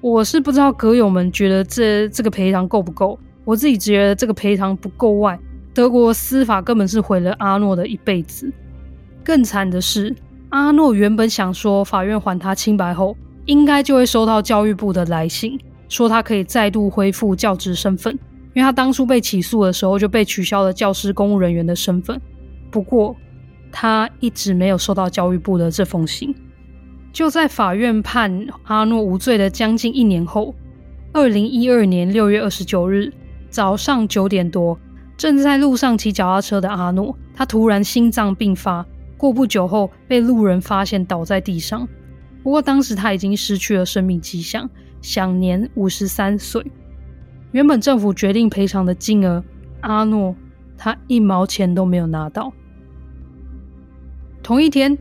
[0.00, 5.38] 我是不知道阁友们觉得这这个赔偿够不够，我自己觉得这个赔偿不够外，
[5.72, 8.52] 德国司法根本是毁了阿诺的一辈子。
[9.22, 10.12] 更惨的是，
[10.48, 15.56] 阿诺原本想说法院还他清白后，应该就会收到教育部的来信。
[15.92, 18.14] 说他可以再度恢复教职身份，
[18.54, 22.18] 因为他当初被起诉的时候就被取消了教师公务人员的身份。
[22.70, 23.14] 不过，
[23.70, 26.34] 他一直没有收到教育部的这封信。
[27.12, 30.54] 就在法院判阿诺无罪的将近一年后，
[31.12, 33.12] 二零一二年六月二十九日
[33.50, 34.80] 早上九点多，
[35.18, 38.86] 正在路上骑脚踏车的阿诺，他突然心脏病发，
[39.18, 41.86] 过不久后被路人发现倒在地上。
[42.42, 44.66] 不过当时他已经失去了生命迹象。
[45.02, 46.64] 享年五十三岁。
[47.50, 49.44] 原本政府决定赔偿的金额，
[49.82, 50.34] 阿诺
[50.78, 52.50] 他一毛钱都没有拿到。
[54.42, 54.96] 同一天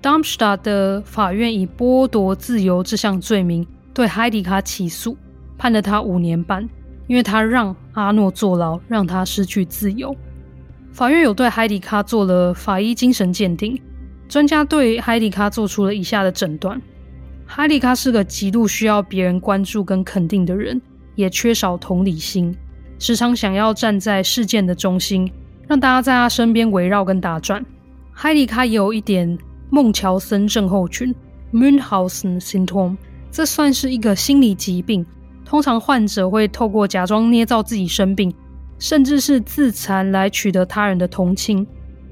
[0.00, 5.16] ，Darmstadt 的法院以剥夺自由这项罪名对海迪卡起诉，
[5.58, 6.66] 判了他五年半，
[7.06, 10.16] 因为他让阿诺坐牢，让他失去自由。
[10.92, 13.80] 法院有对海迪卡做了法医精神鉴定，
[14.26, 16.80] 专家对海迪卡做出了以下的诊断。
[17.52, 20.80] 哈利卡是个极度需要别人关注跟肯定的人，
[21.16, 22.56] 也缺少同理心，
[23.00, 25.28] 时常想要站在事件的中心，
[25.66, 27.66] 让大家在他身边围绕跟打转。
[28.12, 29.36] 哈利卡也有一点
[29.68, 31.12] 孟乔森症候群
[31.52, 32.96] （Münchhausen Syndrome），
[33.32, 35.04] 这算是一个心理疾病。
[35.44, 38.32] 通常患者会透过假装捏造自己生病，
[38.78, 41.66] 甚至是自残来取得他人的同情，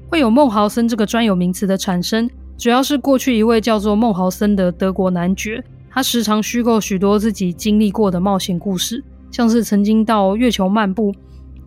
[0.09, 2.29] 会有孟豪森这个专有名词的产生。
[2.59, 11.15] 主要是过去一位叫做孟豪森的德国男爵，他时常虚构许多自己经历过的冒险故事，像是曾经到月球漫步，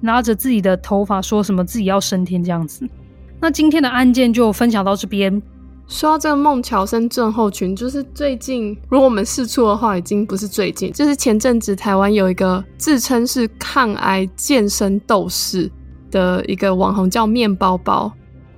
[0.03, 2.87] 拿着自己的头发说什么自己要升天这样子。
[3.41, 5.43] 那今天的案件就分享到这边。
[5.89, 15.71] 说到这个孟乔森症候群，就是最近如果我们释出的话，已经不是最近，就是前阵子台湾有一个自称是抗癌健身斗士
[16.11, 18.13] 的一个网红叫面包包。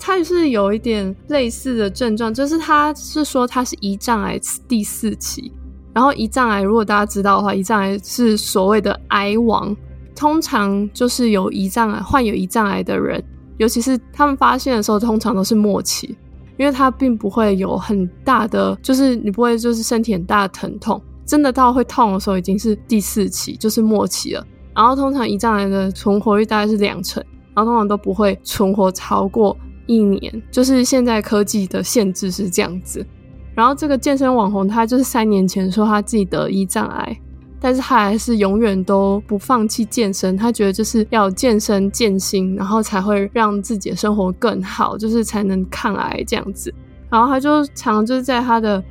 [0.07, 4.39] 他是有一点类似的症状，就是他是说他是胰脏癌
[4.69, 5.51] 第四期，
[5.95, 9.75] 然后胰脏癌如果大家知道的话，胰脏癌是所谓的癌王，
[10.15, 13.25] 通常就是有胰脏癌患有胰脏癌的人，
[13.57, 16.15] 尤其是他们发现的时候，通常都是末期，
[16.59, 24.47] 因为他并不会有很大的，就是你不会就是身体很大的疼痛，真的到会痛的时候已经是第四期，就是末期了。
[24.75, 29.57] 然后通常胰脏癌的存活率大概是两成，然后通常都不会存活超过。
[29.87, 33.05] 一年，就是现在科技的限制是这样子。
[33.55, 37.17] 然后这个健身网红，他就是三年前说他自己得胰脏癌，
[37.61, 40.37] 但是他还是永远都不放弃健身。
[40.37, 46.75] 他觉得就是要健身健心，然后才会让自己的生活更好，就是才能抗癌这样子。
[47.09, 48.83] 然后他就常就是在他的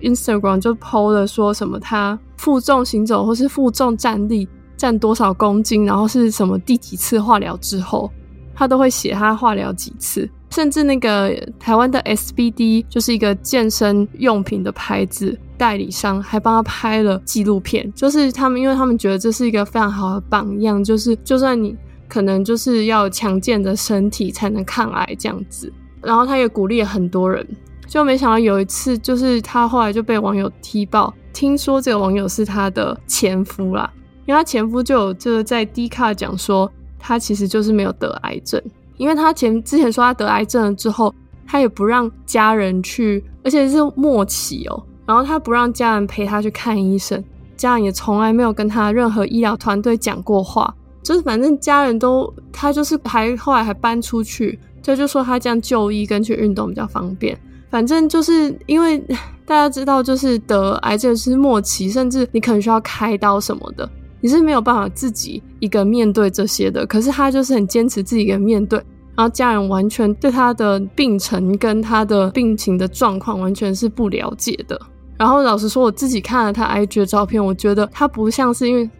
[0.00, 8.10] Instagram 就 PO 了说什么他负重行走或是负重站立站多少公斤，然后是什么第几次化疗之后，
[8.52, 10.28] 他都会写他化疗几次。
[10.50, 17.92] 甚至那个台湾的 SBD 就是一个健身用品的牌子代理商，还帮他拍了纪录片。
[17.94, 21.76] 就是他们，因为他们觉得这是一个非常好的榜样，就是就算你
[22.08, 25.72] 可能就是要强健的身体才能抗癌这样子。
[26.00, 27.46] 然后他也鼓励了很多人，
[27.86, 33.92] 就没想到有一次，就是他后来就被网友踢爆，听说这个网友是他的前夫啦，
[34.24, 38.62] 因为他前夫就有就是在 D 卡讲说，他其实就是没有得癌症。
[38.98, 41.14] 因为他前之前说他得癌症了之后，
[41.46, 44.82] 他也不让家人去，而且是末期哦。
[45.06, 47.24] 然后他不让家人陪他去看医生，
[47.56, 57.38] 家人也从来没有跟他任何医疗团队讲过话，就是反正家人都他就是还后来还搬出去，就就说他这样就医跟去运动比较方便。
[57.70, 58.98] 反正就是因为
[59.46, 63.88] 大家知道，就是得癌症是末期，甚至你可能需要开刀什么的，
[64.20, 66.86] 你是没有办法自己一个面对这些的。
[66.86, 68.78] 可是他就是很坚持自己一个面对，
[69.16, 74.80] 然后家人完全对他的病程跟他的病情的状况完全是不了解的。
[75.16, 78.90] 然后老实说，我自己看了他 IG 的照片，我觉得他不像是因为，因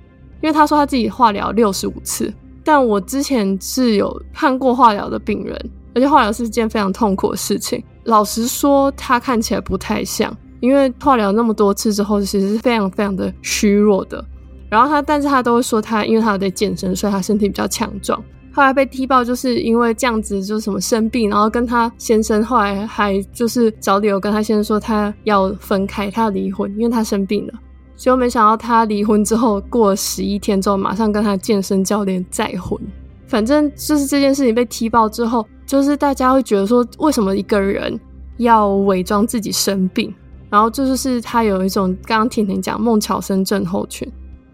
[0.42, 2.32] 为他说他自己化疗六十五次，
[2.64, 5.56] 但我之前是有看过化疗的病人，
[5.94, 7.80] 而且化疗是件非常痛苦的事情。
[8.02, 14.24] 老实说，他看起来不太像，因为化疗那么多次之后，其实是非常非常的虚弱的。
[14.68, 18.22] 然后他，但是他都会说他因为他有在健身，所以他身体比较强壮。
[18.52, 27.52] 后来被踢爆，就是因为这样子，就是什么生病，然后跟他先生后来还就是找理由跟他先生说他要分开，他要离婚，因为他生病了。
[27.94, 32.80] 结果没想到他离婚之后，过十一天之后，马上跟他健身教练再婚。
[33.26, 37.98] 反正就是这件事情被踢爆之后，就是大家会觉得说，为什么一个人
[38.38, 40.12] 要伪装自己生病？
[40.50, 44.10] 然后这就是他有一种刚刚婷婷讲孟乔森症候群，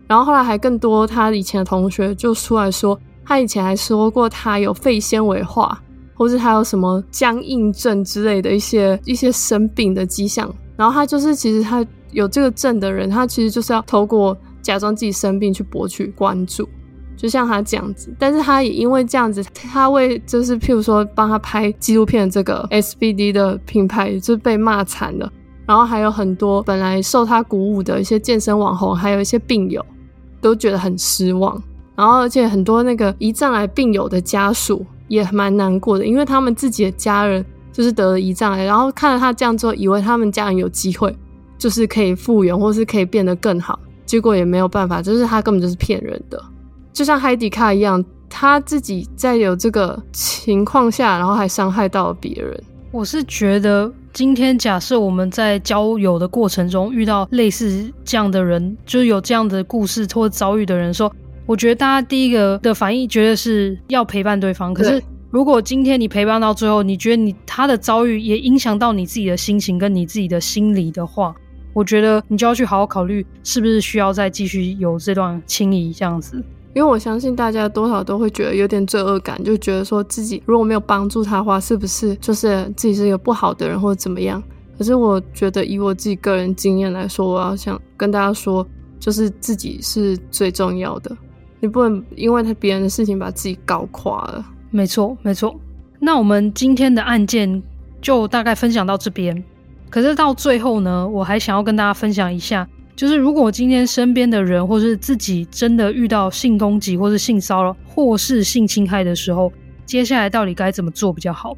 [0.06, 2.98] 然后后来还更多他以前的同学就出来说。
[3.26, 5.80] 他以前还说过他有肺纤维化，
[6.12, 10.54] 或是他有什么僵硬症之类的一些一些生病的迹象。
[10.76, 16.68] 然后他就是其实他有这个症的人，他其实就是要透过假装自己生病去博取关注，
[17.16, 18.14] 就像他这样子。
[18.18, 25.32] 但是他也因为这样子，他为就是譬如说帮他拍纪录片的这个 SBD 的品牌就被骂惨了。
[25.64, 29.82] 然后还有很多本来受他鼓舞的一些健身网红，还有一些病友
[30.44, 31.60] 都觉得很失望。
[31.96, 41.16] 然后，而且很多那个胰脏癌病友的家属也蛮难过的，因为他们自己的家人就是得了胰脏癌，然后看了他这样做，以为他们家人有机会，
[41.56, 46.42] 就是可以复原，或是可以变得更好，结果也没有办法，就是他根本就是骗人的，
[46.92, 52.60] 就像海迪卡一样，他自己在有这个情况下，然后还伤害到了别人。
[52.90, 61.12] 我是觉得，今天假设我们在交友的过程中遇到类似这样的人，就是有这样的故事或遭遇的人说。
[61.46, 64.72] 我觉得大家第一个的反应，觉得是要陪伴对方。
[64.72, 71.34] 可是，如果今天你陪伴到最后，你觉得你他的遭遇也影响到你自己的心情跟你自己的心理的话，
[71.72, 76.40] 我觉得你就要去好好考虑，是不是需要再继续有这段情谊这样子。
[76.74, 84.42] 因为我相信大家多少都会觉得有点罪恶感，就觉得说自己如果没有帮助他的话，是不是就是自己是一个不好的人或者怎么样？
[84.76, 88.66] 可是我觉得以我自己个人经验来说，我要想跟大家说，
[88.98, 91.16] 就是自己是最重要的。
[91.60, 94.44] 你不能因为他别人的事情把自己搞垮了。
[94.70, 95.54] 没错，没错。
[96.00, 97.62] 那我们今天的案件
[98.02, 99.42] 就大概分享到这边。
[99.88, 109.52] 可是到最后呢，我还想要跟大家分享一下，就是如果今天身边的人或是自己真的遇到性攻击或是性骚扰或是性侵害的时候，
[109.84, 111.56] 接下来到底该怎么做比较好？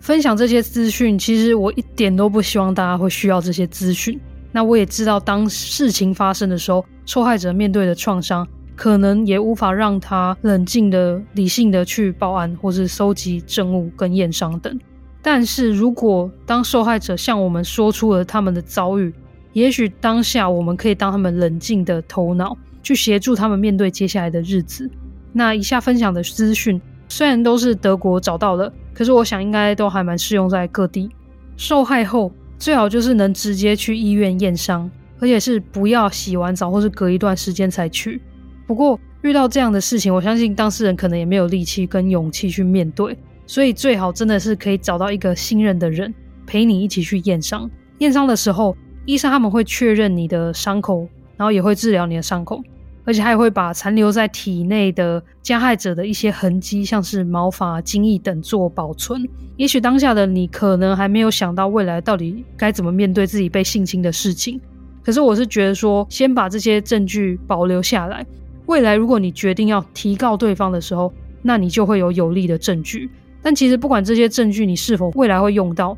[0.00, 4.18] 分享这些资讯，其实我一点都不希望大家会需要这些资讯。
[4.52, 8.46] 那我也知道，当事情发生的时候，受害者面对的创伤。
[8.74, 14.78] 可能也无法让他冷静的、理性的去报案，或是收集证物跟验伤等。
[15.20, 19.12] 但是如果当受害者向我们说出了他们的遭遇，
[19.52, 24.88] 也许当下我们可以当他们冷静的头脑，去协助他们面对接下来的日子。
[25.32, 31.08] 那以下分享的资讯虽然都是德国找到的，可是我想应该都还蛮适用在各地。
[31.56, 38.20] 受害后最好就是能直接去医院验伤，而且是不要洗完澡或是隔一段时间才去。
[38.66, 46.14] 不过遇到这样的事情，我相信当事人可能也没有力气跟勇气去面对，所以最好真的是可以找到一个信任的人
[46.46, 47.68] 陪你一起去验伤。
[47.98, 48.76] 验伤的时候，
[49.08, 52.62] 医生他们会确认你的伤口，然后也会治疗你的伤口，
[53.06, 59.26] 而且还会把残留在体内的加害者的一些痕迹，像是毛发、精液等做保存。
[59.56, 64.60] 也许当下的你可能还没有想到未来到底该怎么面对自己被性侵的事情，
[65.02, 68.26] 可是我是觉得说，先把这些证据保留下来。
[68.66, 73.08] 未来，如果你决定要提告对方的时候，那你就会有有力的证据。
[73.40, 75.96] 但其实，不管这些证据你是否未来会用到，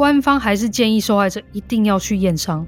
[0.00, 2.66] 官方还是建议受害者一定要去验伤。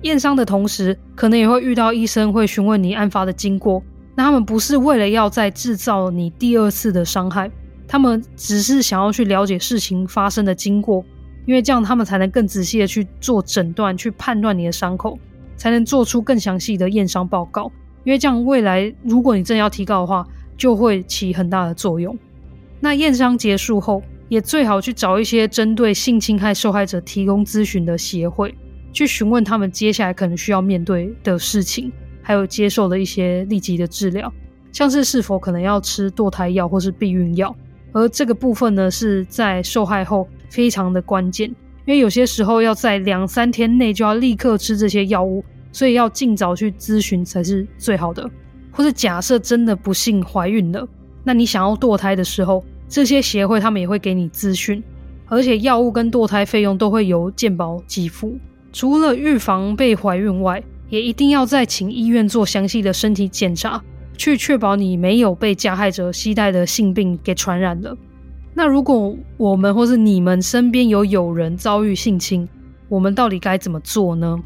[0.00, 3.80] 验伤的同时，可能也会遇到医生会询问你案发的经过。
[4.16, 7.48] 那他们不是为了要再制造你第二次的伤害，
[7.86, 11.04] 他们只是想要去了解事情发生的经过，
[11.46, 15.16] 因为这样他们才能更仔细的去做诊断，去判断你的伤口，
[15.56, 17.70] 才能做出更详细的验伤报告。
[18.02, 20.26] 因为这样，未来如果你真的要提告的话，
[20.56, 22.18] 就会起很大的作用。
[22.80, 24.02] 那验伤结束后，
[24.32, 28.54] 也最好去找一些针对性侵害受害者提供咨询的协会，
[28.90, 34.32] 去询问他们接下来可能需要面对的事情，还有接受的一些立即的治疗，
[34.72, 37.54] 像是是否可能要吃堕胎药或是避孕药。
[37.92, 41.46] 而这个部分呢，是在受害后非常的关键，
[41.84, 48.26] 因为有些时候要在两三天内就要立刻吃这些药物，所以要尽早去咨询才是最好的。
[48.70, 50.88] 或是假设真的不幸怀孕了，
[51.22, 54.84] 那你想要堕胎的时候，这些协会他们也会给你资讯，
[55.24, 58.36] 而且药物跟堕胎费用都会由健保给付。
[58.70, 63.82] 除了预防被怀孕外，也一定要再请医院做详细的身体检查，
[64.18, 67.96] 去确保你没有被加害者携带的性病给传染了。
[68.52, 72.46] 那如果我们或是你们身边有友人遭遇性侵，
[72.90, 74.38] 我们到底该怎么做呢？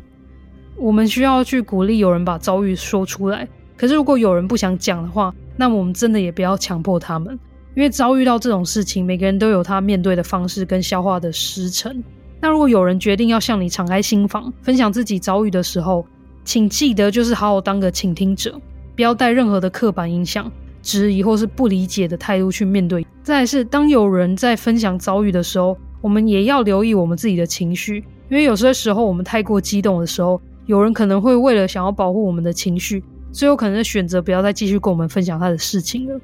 [0.76, 3.48] 我们需要去鼓励友人把遭遇说出来。
[3.76, 7.36] 可是如果有人不想讲的话，那么我们真的也不要强迫他们，
[7.76, 12.02] 因为遭遇到这种事情，每个人都有他面对的方式跟消化的时程。
[12.40, 16.06] 那如果有人决定要向你敞开心房，分享自己遭遇的时候，
[16.42, 18.58] 请记得就是好好当个倾听者，
[18.96, 20.50] 不要带任何的刻板印象、
[20.82, 23.06] 质疑或是不理解的态度去面对。
[23.22, 27.96] 再来是，当有人在分享遭遇的时候，我们也要留意我们自己的情绪，
[28.30, 36.18] 因为有些时候我们太过激动的时候，有人可能会为了想要保护我们的情绪，最后可能选择不要再继续跟我们分享他的事情了。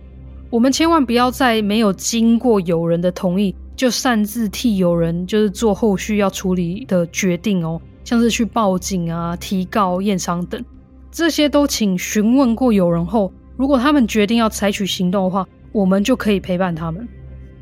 [0.52, 10.62] 我们千万不要在没有经过友人的同意，就擅自替友人就是做后续要处理的决定哦，像是去报警啊、提告、验伤等，
[11.10, 17.08] 这些都请询问过友人后，如果他们决定要采取行动的话，我们就可以陪伴他们。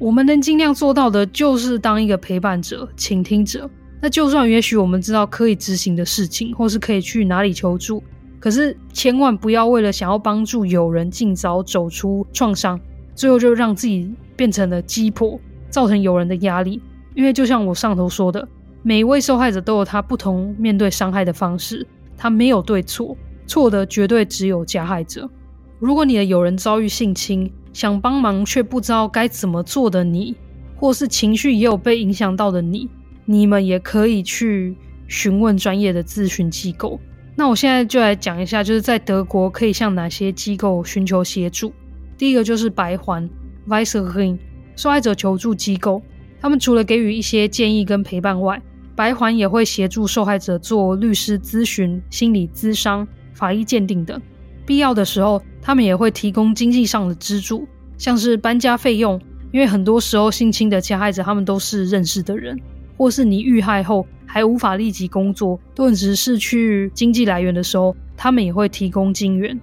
[0.01, 3.71] 我们能尽量做到的就是当一个陪伴者、倾听者。
[4.03, 8.03] 那就算也许我们知道可以执行的事情，或是可以去哪里求助，
[8.41, 12.81] 可是千万不要为了想要帮助友人尽早走出创伤，
[13.15, 15.39] 最后就让自己变成了鸡婆。
[15.69, 16.83] 造成有人的压力，
[17.15, 18.49] 因为就像我上头说的，
[18.83, 21.87] 每一位受害者都有他不同面对伤害的方式，
[22.17, 23.17] 他没有对错，
[23.47, 25.31] 错的绝对只有加害者。
[25.79, 30.35] 如果你的友人遭遇性侵，想帮忙却不知道该怎么做的你，
[30.75, 32.91] 或是情绪也有被影响到的你，
[33.25, 34.77] 你们也可以去
[35.07, 36.99] 询问专业的咨询机构。
[37.41, 41.73] 那我现在就来讲一下，就是在德国可以向哪些机构寻求协助。
[42.19, 43.27] 第一个就是白环
[43.65, 44.43] v i c e r i n g
[44.77, 46.03] 受害者求助机构，
[46.39, 48.61] 他们除了给予一些建议跟陪伴外，
[48.95, 54.21] 白环也会协助受害者做律师咨询、心理咨商、法医鉴定等。
[54.67, 57.67] 必要的时候，他们也会提供经济上的资助，
[57.97, 59.19] 像是搬家费用。
[59.51, 62.61] 因为很多时候性侵的加害者他们都是认识的人，
[62.99, 69.59] 或是你遇害后还无法立即工作，顿时失去经济来源的时候，他们也会提供金援。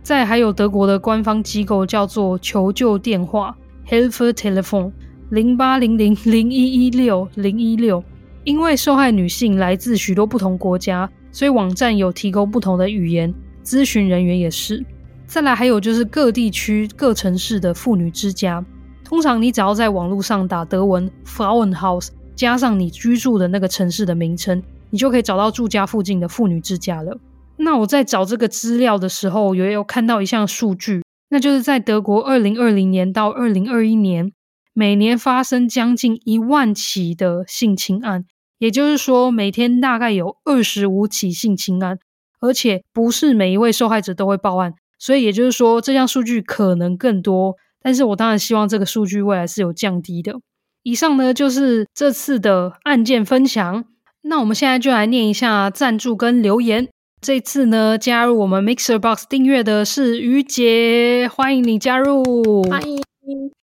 [0.00, 3.56] 再还有德国的官方机构叫做求救电话。
[3.88, 4.92] Hilfe Telefon
[5.30, 8.04] 零八零零零一一六零一六，
[8.44, 14.84] 因为受害女性来自许多不同国家，所以网站有提供不同的语言，咨询人员也是。
[15.26, 18.64] 再来还有就是各地区各城市的妇女之家，
[19.04, 27.18] 通常你只要在网络上打德文 Frauenhaus，加上你居住的那个城市的名称，你就可以找到住家附近的妇女之家了。
[27.56, 31.02] 那我在找这个资料的时候，也有看到一项数据。
[31.28, 34.32] 那就是在德国，二零二零年到二零二一年，
[34.74, 38.24] 每年发生将近一万起的性侵案，
[38.58, 41.98] 也就是说，每天大概有二十五起性侵案，
[42.40, 47.56] 而且不是每一位受害者都会报案，所以也就是说，这项数据可能更多。
[47.80, 50.34] 但是我当然希望这个数据未来是有降低的。
[50.82, 53.84] 以上呢，就是这次的案件分享。
[54.22, 56.88] 那我们现在就来念一下赞助跟留言。
[57.20, 63.00] 这次呢，加入我们 Mixer Box 订阅的是于杰，欢迎你加入，欢迎！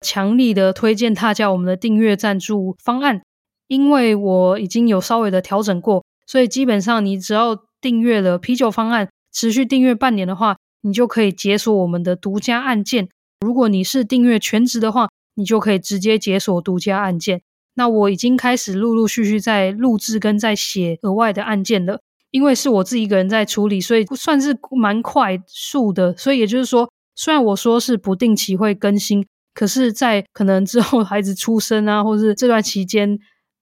[0.01, 3.22] 强力的推荐他加我们的订阅赞助方案，
[3.68, 13.07] 因为我已经有稍微的调整过，所以基本上你只要订阅了啤酒方案，持续订阅半年的话，你就可以解锁我们的独家案件。
[13.41, 17.42] 如果你是订阅全职的话，你就可以直接解锁独家案件。
[17.76, 22.00] 那我已经开始陆陆续续在录制跟在写额外的案件了。
[22.32, 26.18] 因为是我自己一个人在处理，所以算是蛮快速的。
[26.18, 29.24] 所以也就是说，虽然我说是不定期会更新，
[29.54, 33.20] 可是，在可能之后孩子出生啊，或是这段期间，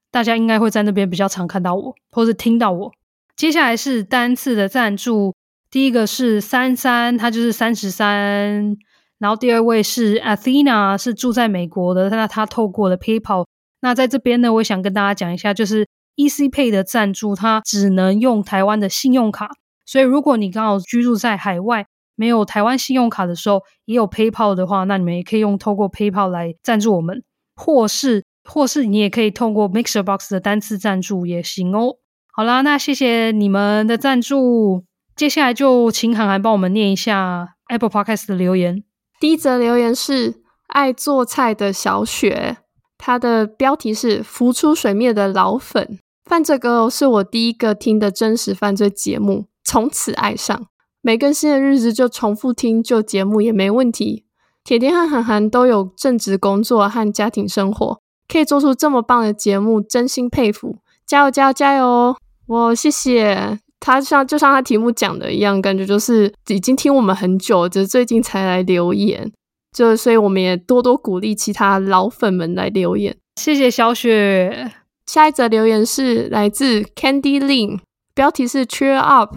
[0.09, 2.91] 大家应该会在那边比较常看到我，或是听到我。
[3.35, 5.35] 接下来是单次的赞助，
[5.69, 8.77] 第一个是三三，他就是三十三，
[9.21, 13.45] 然后第二位是 Athena，是住在美国的，那他透过了 PayPal。
[13.79, 15.87] 那在这边呢，我想跟大家讲一下，就是。
[16.17, 19.49] ECPay 的赞助，它只能用台湾的信用卡，
[19.85, 27.23] 所以如果你刚好居住在海外，没有台湾信用卡的时候，也有 PayPal 的话，那你们也可以用透过 PayPal 来赞助我们，
[27.55, 31.95] 或是或是你也可以透过 MixerBox 的单次赞助也行哦。
[32.33, 34.83] 好啦，那谢谢你们的赞助，
[35.15, 38.83] 接下来就请涵涵帮我们念一下 Apple Podcast 的留言。
[39.21, 42.57] 第一则留言是爱做菜的小雪。
[42.97, 45.99] 它的标题是“浮出水面的老粉”。
[46.25, 50.65] 犯罪阁楼是我第一个听的真实犯罪节目，从此爱上。
[51.01, 54.25] 没更新的日子就重复听旧节目也没问题。
[54.63, 60.77] 甜甜和韩寒都有正职工作和家庭生活，可以做出这么棒的节目，真心佩服！
[61.05, 62.17] 加油加油加油！
[62.47, 69.29] 我谢谢他像，就像他题目讲的一样，感觉就是已经听我们很久，只是最近才来留言，
[69.75, 73.17] 就所以我们也多多鼓励其他老粉们来留言。
[73.35, 74.71] 谢谢小雪。
[75.07, 77.79] 下一则留言是来自 Candy Lin，
[78.13, 79.35] 标题是 Cheer Up。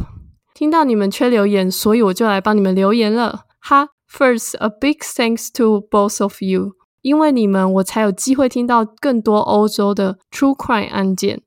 [0.52, 3.40] 听到你们缺留言，所以我就来帮你们留言了。
[3.60, 11.40] 哈，First a big thanks to both of you，因为你们我才有机会听到更多欧洲的 True Crime 案件。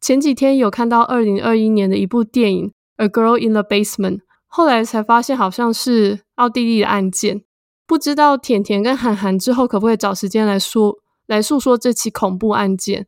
[0.00, 7.42] 前几天有看到二零二一年的一部电影《A Girl in the Basement》，后来才发现好像是奥地利的案件。
[7.86, 13.06] 不知道甜甜跟韩寒之后可不可以找时间来说来诉说这起恐怖案件？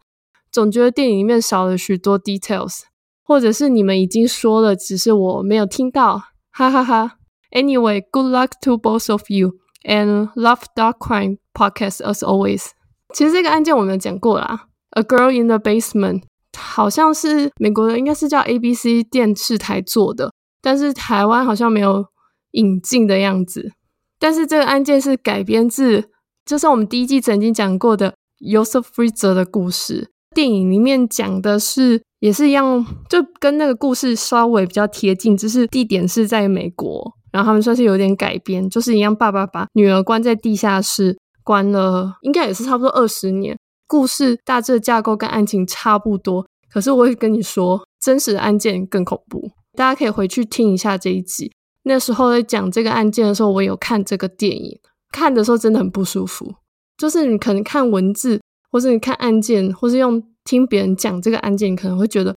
[0.51, 2.81] 总觉得电影里面少了许多 details。
[3.25, 7.19] 或者是你们已经说了，只是我没有听到，哈哈哈。
[7.53, 9.53] Anyway, good luck to both of you
[9.85, 12.67] and love Dark Crime podcast as always。
[13.15, 16.25] 其实这个案件我们讲过啦，A Girl in the Basement，
[16.57, 22.07] 好像是美国的，应该是叫 ABC 电视台做的，但是台湾好像没有
[22.53, 23.73] 引进的样子。
[24.19, 26.11] 但是这个案件是改编自，
[26.45, 30.11] 就是我们第一季曾经讲过的 Josef Fritzl 的故事。
[30.35, 32.03] 电影里面讲的是。
[32.23, 43.59] 也是一样，就跟那个故事稍微比较贴近，只是地点是在美国，然后他们算是有点改编，就是一样，爸爸把女儿关在地下室，关了应该也是差不多二十年。
[43.93, 51.53] 故事大致的架构跟案情差不多，可是我会跟你说，真实的案件更恐怖，大家可以回去听一下这一集。
[51.83, 54.81] 那时候在讲这个案件的时候，我有看这个电影，
[55.11, 56.55] 看的时候真的很不舒服，
[56.97, 58.41] 就是你可能看文字，
[58.71, 60.23] 或是你看案件，或是用。
[60.45, 62.35] 听别人讲这个案件，可能会觉得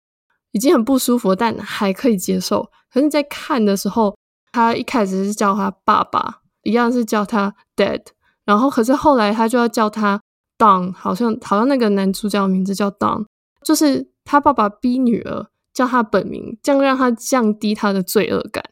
[0.51, 2.69] 已经很不舒服，但还可以接受。
[2.93, 4.13] 可是你在看的时候，
[4.51, 8.01] 他一开始是叫他爸爸，一样是叫他 Dad，
[8.45, 10.21] 然后可是后来他就要叫他
[10.63, 13.25] Don，好像好像那个男主角的名字叫 Don，
[13.65, 18.63] 就是他爸爸逼女儿叫他本名，这样让他降低他的罪恶感，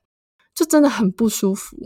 [0.55, 1.77] 就真的很不舒服。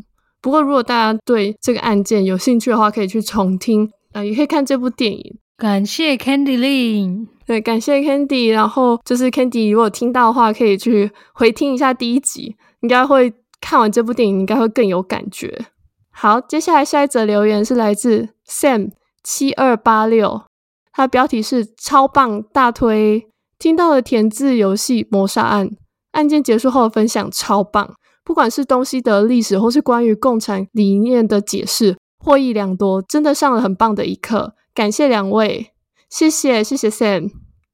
[0.43, 5.39] 不过如果大家对这个案件有兴趣的话，可以去重听啊、呃，也可以看这部电影。
[5.57, 8.53] 感谢 Candy Lin，对，感谢 Candy。
[8.53, 15.67] 然后就是 Candy，如果听到的话，可以去回听一下第一集，应该会看完这部电影，应该会更有感觉。
[16.11, 18.91] 好，接下来下一则留言是来自 Sam
[19.25, 20.45] 七二八六，
[20.93, 23.27] 它的标题是超棒大推，
[23.59, 25.71] 听到了填字游戏谋杀案
[26.13, 34.55] 案件结束后的分享超棒，不管是东西德历史或是关于共产理念的解释，获益良多，真的上了很棒的一课。
[34.73, 35.73] 感谢两位，
[36.11, 37.31] 谢谢谢谢 Sam。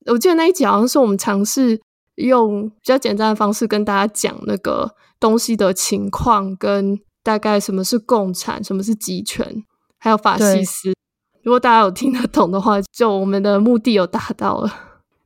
[0.07, 1.81] 我记得那一集好像是我们尝试
[2.15, 9.65] 用比较简单的方式跟大家讲那个东西的情况，跟大概什么是共产，什么是集权，
[9.99, 10.95] 还有法西斯。
[11.51, 14.73] 如果大家有听得懂的话，就我们的目的有达到了。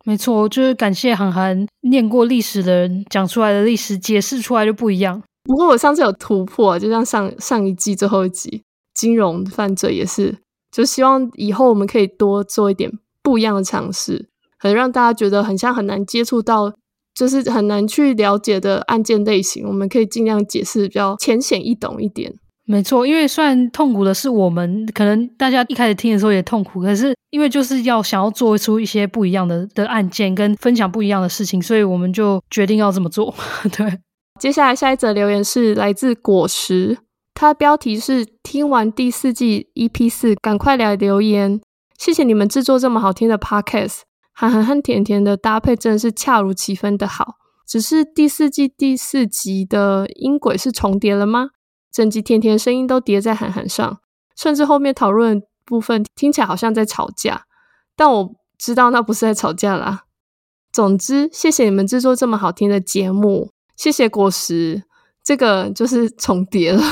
[0.05, 5.22] 没错，就是感谢韩寒念过历史的人讲出来的历史解释出来就不一样。
[5.43, 8.62] 不过我上次有突破，就像上上一季最后一集
[8.95, 10.39] 金融犯罪也是。
[10.72, 12.91] 就希望以后我们可以多做一点
[13.22, 16.72] 不一样的尝试，可能让大家觉得很像很难接触到，
[17.14, 22.35] 就是很难去了解的案件类型，我们可以尽量解释比较浅显易懂一点。
[22.66, 33.34] 没错，因为虽然痛苦的是我们，可能大家一开始听的时候也痛苦，可是因为就是要想要做出一些不一样的的案件，跟分享不一样的事情，所以我们就决定要这么做。
[33.76, 33.98] 对，
[34.40, 36.96] 接下来下一则留言是来自果实。
[37.34, 41.60] 它的标题是听完第四季 EP 四，赶快来留言。
[41.98, 44.02] 谢谢你们制作这么好听的 Podcast，
[44.32, 47.34] 韩韩和甜甜的搭配真的是恰如其分的好。
[47.66, 51.50] 只是第四季第四集的音轨是重叠了吗？
[51.95, 54.01] 整集天天声音都叠在韩韩上，
[54.36, 57.45] 甚至后面讨论部分听起来好像在吵架，
[57.95, 60.03] 但我知道那不是在吵架啦。
[60.72, 64.82] 总之，谢谢你们制作这么好听的节目，谢谢果实。
[65.22, 66.82] 这个就是重叠了，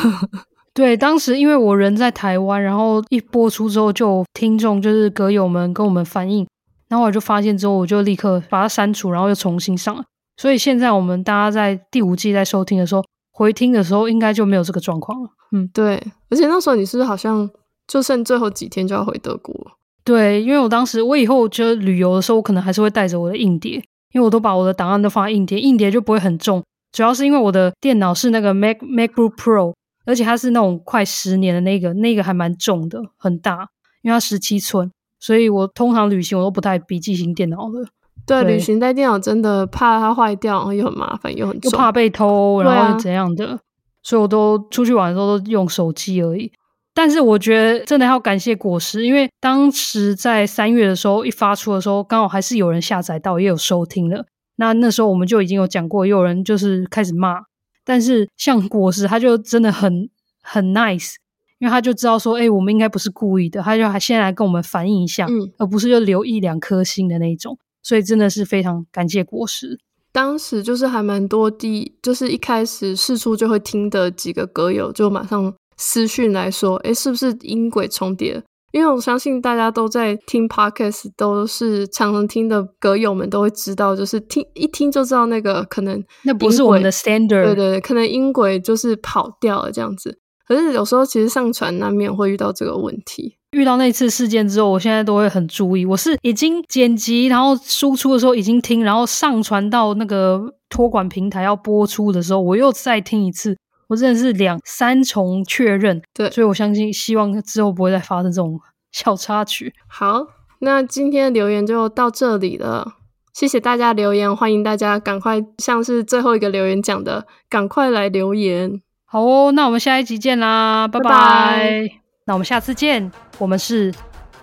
[0.73, 6.49] 对，当时因为我人在台湾，然后一播出之后，就有听众就是歌友们跟我们反映，
[6.89, 10.03] 然后我就发现之后，我就立刻把它删除，然后又重新上了。
[10.39, 15.31] 所以现在我们大家在第五季在收听的时候，回听的时候，应该就没有这个状况了。
[15.53, 15.97] 嗯，对，
[16.31, 17.51] 而且那时候你是不是好像
[17.87, 19.73] 就剩最后几天就要回德国了？
[20.05, 23.75] 对，因为我当时我以后就旅游的时候，我可能还是会带着我的硬碟，
[24.13, 26.63] 因为我都把我的档案都放在硬碟，硬碟就不会很重。
[26.93, 29.75] 主要是因为我的电脑是那个 Mac MacBook Pro，
[30.05, 33.69] 而且它是那种快十年的那个，那个还蛮重的，很大，
[34.03, 37.87] 因为它十七寸，所以我通常旅行我都不带笔记型电脑的。
[38.27, 43.59] 对，旅行带电脑真的怕它坏掉，然后又很麻烦，又很，又怕被偷，然后怎样的，啊、
[44.03, 46.53] 所以我都出去玩的时候都用手机而已。
[46.95, 54.27] 但是我觉得真的要感谢果实，因为当时在三月的时候一发出的时候，刚好还是有人下载到，也有收听了。
[54.57, 57.41] 那那时候我们就已经有讲过，也有人就是开始骂。
[57.85, 60.09] 但是像果实，他就真的很
[60.43, 61.15] 很 nice，
[61.59, 67.59] 因为他就知道说，哎、欸，我们应该不是故意的，他就还先来跟我们反映一下，嗯，而不是就留一两颗星的那种。
[67.83, 69.79] 所以真的是非常感谢果实。
[70.13, 78.43] 当时就是还蛮多第，就是一开始试出就会听的几个歌友，就马上私讯来说，哎，是不是音轨重叠？
[78.73, 90.19] 因为我相信大家都在听 Podcast，都是常常听的歌友们都会知道，就是听一听就知道那个可能那不是我们的 standard，对对对，可能音轨就是跑掉了这样子。
[90.47, 93.37] 可是有时候其实上传难免会遇到这个问题。
[93.53, 95.85] 遇到那次事件之后，我现在都会很注意。
[95.85, 103.57] 我是已经剪辑，然后输出的时候已经听，然后上传到那个托管平台要播出的时候，我又再听一次。
[103.89, 108.59] 我真的是两三重确认，对，所以我相信，希望之后不会再发生这种
[108.91, 109.75] 小插曲。
[109.87, 110.27] 好，
[110.61, 112.95] 那今天的留言就到这里了，
[113.35, 118.81] 谢谢大家留言，欢迎大家赶快，像是最后一个留言讲的，赶快来留言。
[119.13, 121.87] 好哦，那我们下一集见啦，拜拜。
[122.25, 123.93] 那我们下次见，我们是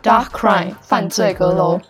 [0.04, 1.82] Dark Crime 犯罪阁楼。